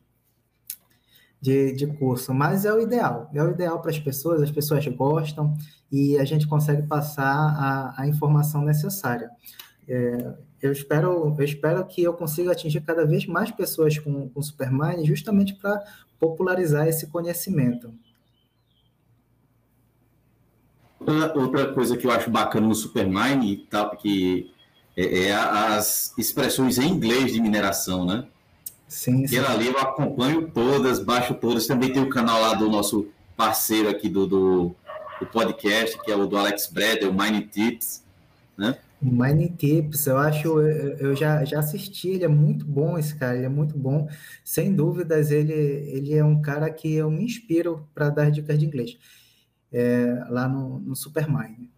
[1.40, 4.86] de, de curso, mas é o ideal, é o ideal para as pessoas, as pessoas
[4.86, 5.56] gostam
[5.90, 9.30] e a gente consegue passar a, a informação necessária.
[9.88, 14.42] É, eu espero, eu espero que eu consiga atingir cada vez mais pessoas com, com
[14.42, 15.84] Supermind, justamente para
[16.20, 17.94] popularizar esse conhecimento.
[21.36, 24.52] Outra coisa que eu acho bacana no Supermind, tá, que
[24.98, 28.28] é, é, as expressões em inglês de mineração, né?
[28.88, 29.38] Sim, sim.
[29.38, 31.68] ali eu acompanho todas, baixo todas.
[31.68, 33.08] Também tem o canal lá do nosso
[33.38, 34.76] parceiro aqui do, do,
[35.20, 38.04] do podcast, que é o do Alex Breder, o Mine Tips,
[38.58, 38.78] né?
[39.02, 43.46] Mining Tips, eu acho, eu já, já assisti, ele é muito bom esse cara, ele
[43.46, 44.10] é muito bom.
[44.44, 48.66] Sem dúvidas, ele, ele é um cara que eu me inspiro para dar dicas de
[48.66, 48.98] inglês
[49.72, 51.70] é, lá no, no Supermind.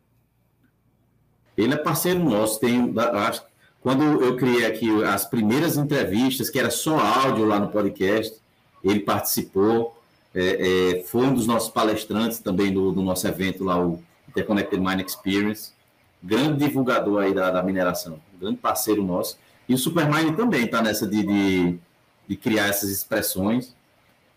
[1.55, 3.43] Ele é parceiro nosso, tem, acho,
[3.81, 8.35] quando eu criei aqui as primeiras entrevistas, que era só áudio lá no podcast,
[8.83, 9.95] ele participou,
[10.33, 14.81] é, é, foi um dos nossos palestrantes também do, do nosso evento lá, o Interconnected
[14.81, 15.73] Mine Experience
[16.21, 19.37] grande divulgador aí da, da mineração, grande parceiro nosso.
[19.67, 21.79] E o Supermine também está nessa de, de,
[22.27, 23.75] de, criar essas expressões,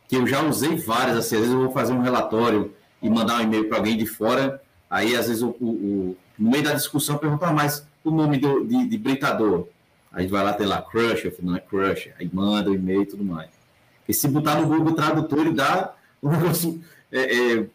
[0.08, 3.38] que eu já usei várias, assim, às vezes eu vou fazer um relatório e mandar
[3.38, 6.72] um e-mail para alguém de fora, aí às vezes o, o, o, no meio da
[6.72, 9.66] discussão pergunta, ah, mas o nome do, de, de britador,
[10.12, 12.74] a gente vai lá, tem lá Crush, eu falo, não é Crush, aí manda o
[12.74, 13.50] e-mail e tudo mais.
[14.08, 16.80] E se botar no Google Tradutor, ele dá um negócio
[17.10, 17.66] é, é,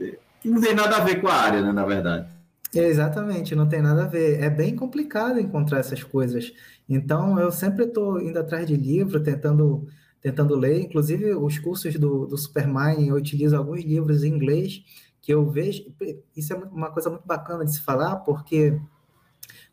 [0.00, 2.26] é, que não tem nada a ver com a área, né, na verdade.
[2.74, 4.40] Exatamente, não tem nada a ver.
[4.42, 6.52] É bem complicado encontrar essas coisas.
[6.88, 9.86] Então, eu sempre estou indo atrás de livro, tentando,
[10.20, 10.80] tentando ler.
[10.80, 14.82] Inclusive, os cursos do, do Supermind, eu utilizo alguns livros em inglês
[15.22, 15.84] que eu vejo.
[16.36, 18.78] Isso é uma coisa muito bacana de se falar, porque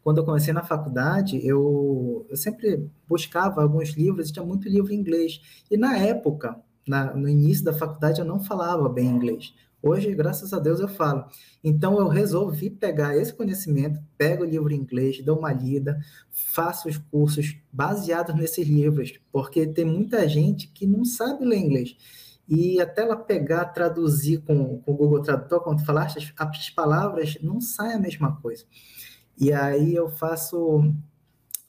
[0.03, 4.97] quando eu comecei na faculdade, eu, eu sempre buscava alguns livros tinha muito livro em
[4.97, 5.41] inglês.
[5.71, 6.55] E na época,
[6.87, 9.53] na, no início da faculdade, eu não falava bem inglês.
[9.85, 11.25] Hoje, graças a Deus, eu falo.
[11.61, 15.99] Então, eu resolvi pegar esse conhecimento, pego o livro em inglês, dou uma lida,
[16.31, 21.97] faço os cursos baseados nesses livros, porque tem muita gente que não sabe ler inglês.
[22.47, 26.69] E até ela pegar, traduzir com, com o Google Tradutor, quando tu falaste, as, as
[26.69, 28.63] palavras não saem a mesma coisa.
[29.37, 30.93] E aí eu faço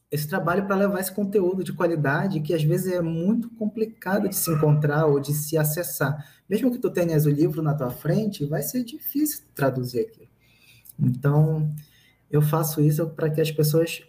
[0.09, 4.37] esse trabalho para levar esse conteúdo de qualidade que às vezes é muito complicado de
[4.37, 6.25] se encontrar ou de se acessar.
[6.49, 10.29] Mesmo que tu tenhas o livro na tua frente, vai ser difícil traduzir aquilo.
[10.99, 11.75] Então,
[12.31, 14.03] eu faço isso para que as pessoas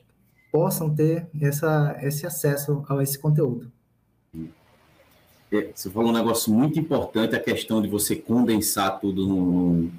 [0.52, 3.72] possam ter essa, esse acesso a esse conteúdo.
[5.52, 9.92] É, você falou um negócio muito importante, a questão de você condensar tudo num,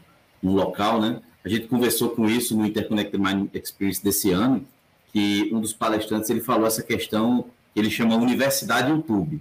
[0.42, 1.20] num local, né?
[1.44, 4.66] A gente conversou com isso no Interconnected Mind Experience desse ano,
[5.12, 9.40] que um dos palestrantes ele falou essa questão que ele chama Universidade YouTube.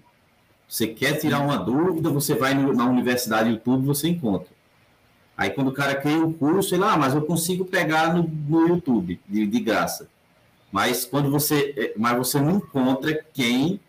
[0.68, 4.50] Você quer tirar uma dúvida, você vai na Universidade YouTube, você encontra.
[5.38, 8.68] Aí quando o cara cria um curso, ele, ah, mas eu consigo pegar no, no
[8.68, 10.10] YouTube, de, de graça.
[10.72, 13.80] Mas quando você, é, mas você não encontra quem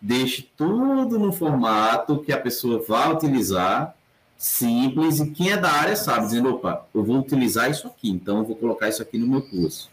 [0.00, 3.96] deixe tudo no formato que a pessoa vai utilizar,
[4.36, 8.38] simples, e quem é da área sabe, dizendo, opa, eu vou utilizar isso aqui, então
[8.38, 9.90] eu vou colocar isso aqui no meu curso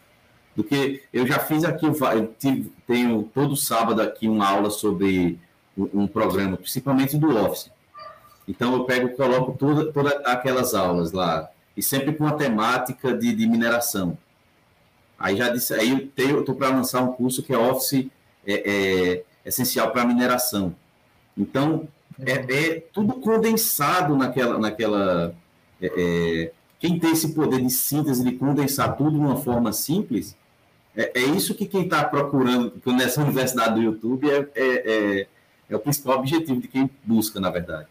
[0.55, 2.35] do que eu já fiz aqui, eu
[2.87, 5.39] tenho todo sábado aqui uma aula sobre
[5.77, 7.71] um, programa, principalmente do Office.
[8.47, 13.33] Então eu pego coloco todas toda aquelas aulas lá, e sempre com a temática de,
[13.33, 14.17] de mineração.
[15.17, 18.07] Aí já disse, aí eu estou para lançar um curso que é Office
[18.45, 20.75] é, é essencial para mineração.
[21.37, 21.87] Então
[22.19, 25.33] é, é, tudo condensado naquela, naquela
[25.81, 30.35] é, é, quem tem esse poder de síntese de condensar tudo de uma forma simples
[30.95, 35.27] é, é isso que quem está procurando nessa universidade do YouTube é,
[35.73, 37.89] é, o principal objetivo de quem busca, na verdade.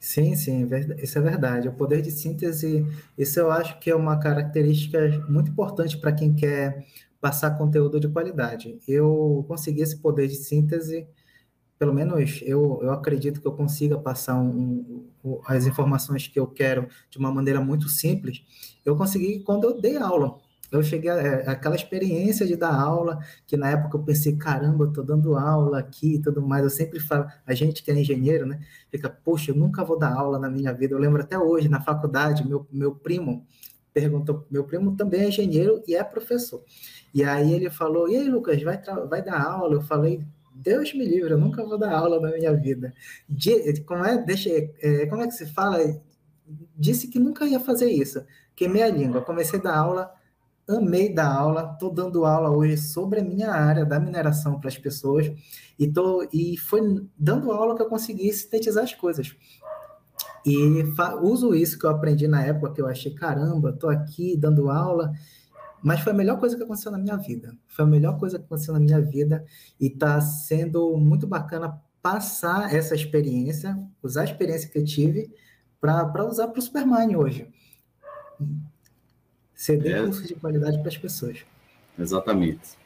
[0.00, 1.68] Sim, sim, é isso é verdade.
[1.68, 6.34] O poder de síntese, isso eu acho que é uma característica muito importante para quem
[6.34, 6.86] quer
[7.20, 8.78] passar conteúdo de qualidade.
[8.86, 11.06] Eu consegui esse poder de síntese,
[11.78, 16.46] pelo menos eu, eu acredito que eu consiga passar um, um, as informações que eu
[16.46, 18.42] quero de uma maneira muito simples.
[18.84, 20.38] Eu consegui quando eu dei aula
[20.70, 24.84] eu cheguei a, é, aquela experiência de dar aula, que na época eu pensei, caramba,
[24.84, 26.64] eu tô dando aula aqui e tudo mais.
[26.64, 28.60] Eu sempre falo, a gente que é engenheiro, né?
[28.90, 30.94] Fica, poxa, eu nunca vou dar aula na minha vida.
[30.94, 33.46] Eu lembro até hoje, na faculdade, meu, meu primo
[33.92, 36.62] perguntou, meu primo também é engenheiro e é professor.
[37.12, 39.74] E aí ele falou, e aí, Lucas, vai, vai dar aula?
[39.74, 40.22] Eu falei,
[40.54, 42.92] Deus me livre, eu nunca vou dar aula na minha vida.
[43.28, 45.78] De, como é, deixa, é, como é que se fala?
[46.76, 48.24] Disse que nunca ia fazer isso.
[48.54, 50.17] Queimei a língua, comecei a dar aula
[50.68, 54.76] amei dar aula, estou dando aula hoje sobre a minha área da mineração para as
[54.76, 55.32] pessoas
[55.78, 56.80] e, tô, e foi
[57.18, 59.34] dando aula que eu consegui sintetizar as coisas.
[60.44, 60.56] E
[61.22, 65.12] uso isso que eu aprendi na época, que eu achei, caramba, estou aqui dando aula,
[65.82, 67.56] mas foi a melhor coisa que aconteceu na minha vida.
[67.66, 69.44] Foi a melhor coisa que aconteceu na minha vida
[69.80, 75.30] e está sendo muito bacana passar essa experiência, usar a experiência que eu tive
[75.80, 77.48] para usar para o Superman hoje
[79.58, 80.02] ceder é.
[80.04, 81.38] cursos de qualidade para as pessoas.
[81.98, 82.78] Exatamente.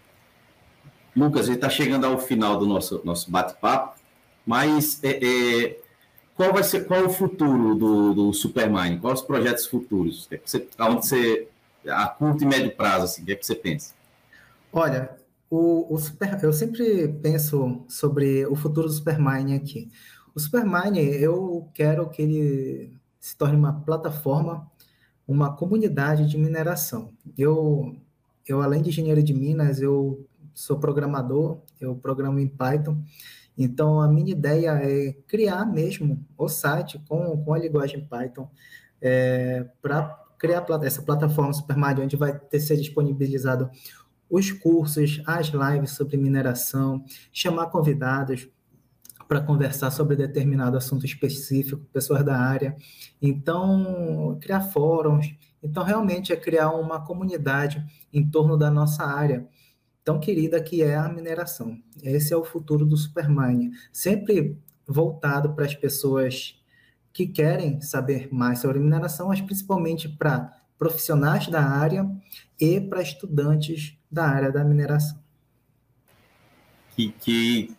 [1.14, 4.00] Lucas, a gente está chegando ao final do nosso, nosso bate-papo,
[4.46, 5.78] mas é, é,
[6.34, 8.98] qual vai ser qual é o futuro do, do Supermine?
[8.98, 10.26] Quais os projetos futuros?
[10.30, 11.46] É você, aonde você,
[11.86, 13.92] a curto e médio prazo, assim, o que é que você pensa?
[14.72, 15.14] Olha,
[15.50, 19.90] o, o Super, eu sempre penso sobre o futuro do Supermine aqui.
[20.34, 24.71] O Supermine, eu quero que ele se torne uma plataforma
[25.26, 27.12] uma comunidade de mineração.
[27.36, 27.96] Eu,
[28.46, 33.02] eu além de engenheiro de minas, eu sou programador, eu programo em Python.
[33.56, 38.48] Então, a minha ideia é criar mesmo o site com, com a linguagem Python
[39.00, 43.70] é, para criar essa plataforma Supermario, onde vai ter ser disponibilizado
[44.28, 48.48] os cursos, as lives sobre mineração, chamar convidados,
[49.28, 52.76] para conversar sobre determinado assunto específico, pessoas da área.
[53.20, 55.34] Então, criar fóruns.
[55.62, 59.46] Então, realmente é criar uma comunidade em torno da nossa área
[60.04, 61.78] tão querida que é a mineração.
[62.02, 66.60] Esse é o futuro do Supermine, sempre voltado para as pessoas
[67.12, 72.10] que querem saber mais sobre mineração, mas principalmente para profissionais da área
[72.58, 75.20] e para estudantes da área da mineração.
[76.96, 77.76] Que, que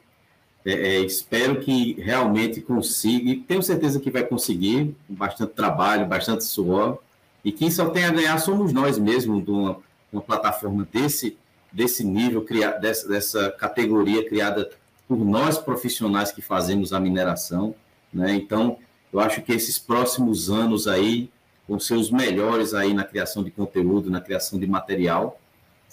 [0.66, 6.08] é, é, espero que realmente consiga, e tenho certeza que vai conseguir, com bastante trabalho,
[6.08, 7.00] bastante suor,
[7.44, 9.78] e quem só tem a ganhar somos nós mesmos, de uma,
[10.12, 11.38] uma plataforma desse,
[11.72, 12.46] desse nível,
[12.80, 14.70] dessa, dessa categoria criada
[15.08, 17.76] por nós profissionais que fazemos a mineração.
[18.14, 18.34] Né?
[18.36, 18.78] Então,
[19.14, 21.30] Eu acho que esses próximos anos aí
[21.70, 25.40] vão ser os melhores aí na criação de conteúdo, na criação de material,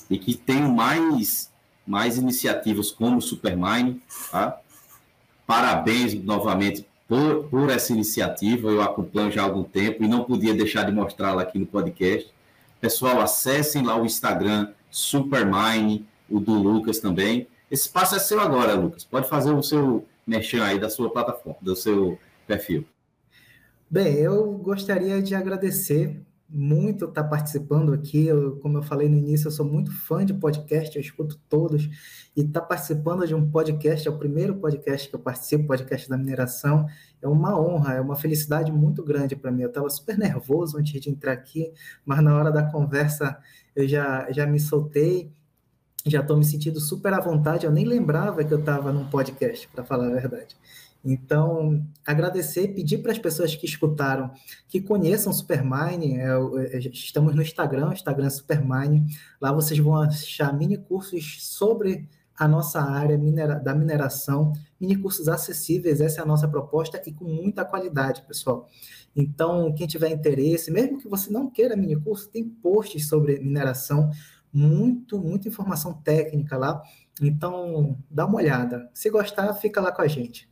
[0.08, 1.49] e que tenham mais,
[1.90, 4.60] mais iniciativas como o Supermine, tá?
[5.44, 10.54] Parabéns novamente por, por essa iniciativa, eu acompanho já há algum tempo e não podia
[10.54, 12.32] deixar de mostrá-la aqui no podcast.
[12.80, 17.48] Pessoal, acessem lá o Instagram Supermine, o do Lucas também.
[17.68, 19.02] Esse espaço é seu agora, Lucas.
[19.02, 22.16] Pode fazer o seu merchan aí da sua plataforma, do seu
[22.46, 22.86] perfil.
[23.90, 26.16] Bem, eu gostaria de agradecer
[26.52, 28.26] muito estar participando aqui.
[28.26, 31.88] Eu, como eu falei no início, eu sou muito fã de podcast, eu escuto todos.
[32.36, 36.16] E estar participando de um podcast, é o primeiro podcast que eu participo, podcast da
[36.16, 36.86] mineração,
[37.22, 39.62] é uma honra, é uma felicidade muito grande para mim.
[39.62, 41.72] Eu estava super nervoso antes de entrar aqui,
[42.04, 43.38] mas na hora da conversa
[43.74, 45.32] eu já, já me soltei,
[46.06, 47.66] já estou me sentindo super à vontade.
[47.66, 50.56] Eu nem lembrava que eu estava num podcast, para falar a verdade.
[51.04, 54.30] Então, agradecer, pedir para as pessoas que escutaram
[54.68, 56.18] que conheçam Supermine.
[56.18, 56.28] É,
[56.76, 59.06] é, estamos no Instagram, Instagram Supermine.
[59.40, 65.28] Lá vocês vão achar mini cursos sobre a nossa área minera, da mineração, mini cursos
[65.28, 66.00] acessíveis.
[66.00, 68.68] Essa é a nossa proposta e com muita qualidade, pessoal.
[69.16, 74.10] Então, quem tiver interesse, mesmo que você não queira mini curso, tem posts sobre mineração,
[74.52, 76.82] muito, muita informação técnica lá.
[77.20, 78.90] Então, dá uma olhada.
[78.94, 80.48] Se gostar, fica lá com a gente.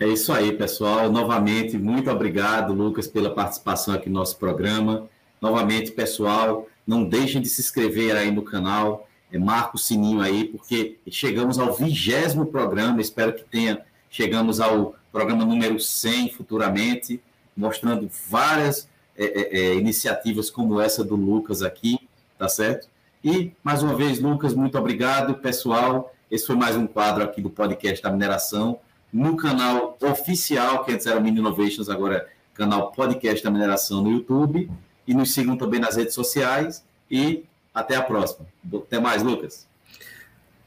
[0.00, 1.10] É isso aí, pessoal.
[1.10, 5.08] Novamente, muito obrigado, Lucas, pela participação aqui no nosso programa.
[5.40, 10.44] Novamente, pessoal, não deixem de se inscrever aí no canal, é, marca o sininho aí,
[10.44, 17.20] porque chegamos ao vigésimo programa, espero que tenha, chegamos ao programa número 100 futuramente,
[17.56, 21.98] mostrando várias é, é, é, iniciativas como essa do Lucas aqui,
[22.38, 22.88] tá certo?
[23.24, 26.14] E, mais uma vez, Lucas, muito obrigado, pessoal.
[26.30, 28.78] Esse foi mais um quadro aqui do podcast da mineração
[29.12, 34.10] no canal oficial, que antes era Mini Innovations, agora é canal Podcast da Mineração no
[34.10, 34.70] YouTube.
[35.06, 36.84] E nos sigam também nas redes sociais.
[37.10, 38.46] E até a próxima.
[38.74, 39.66] Até mais, Lucas.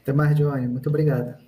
[0.02, 0.66] Até mais, Johnny.
[0.66, 1.41] Muito obrigado.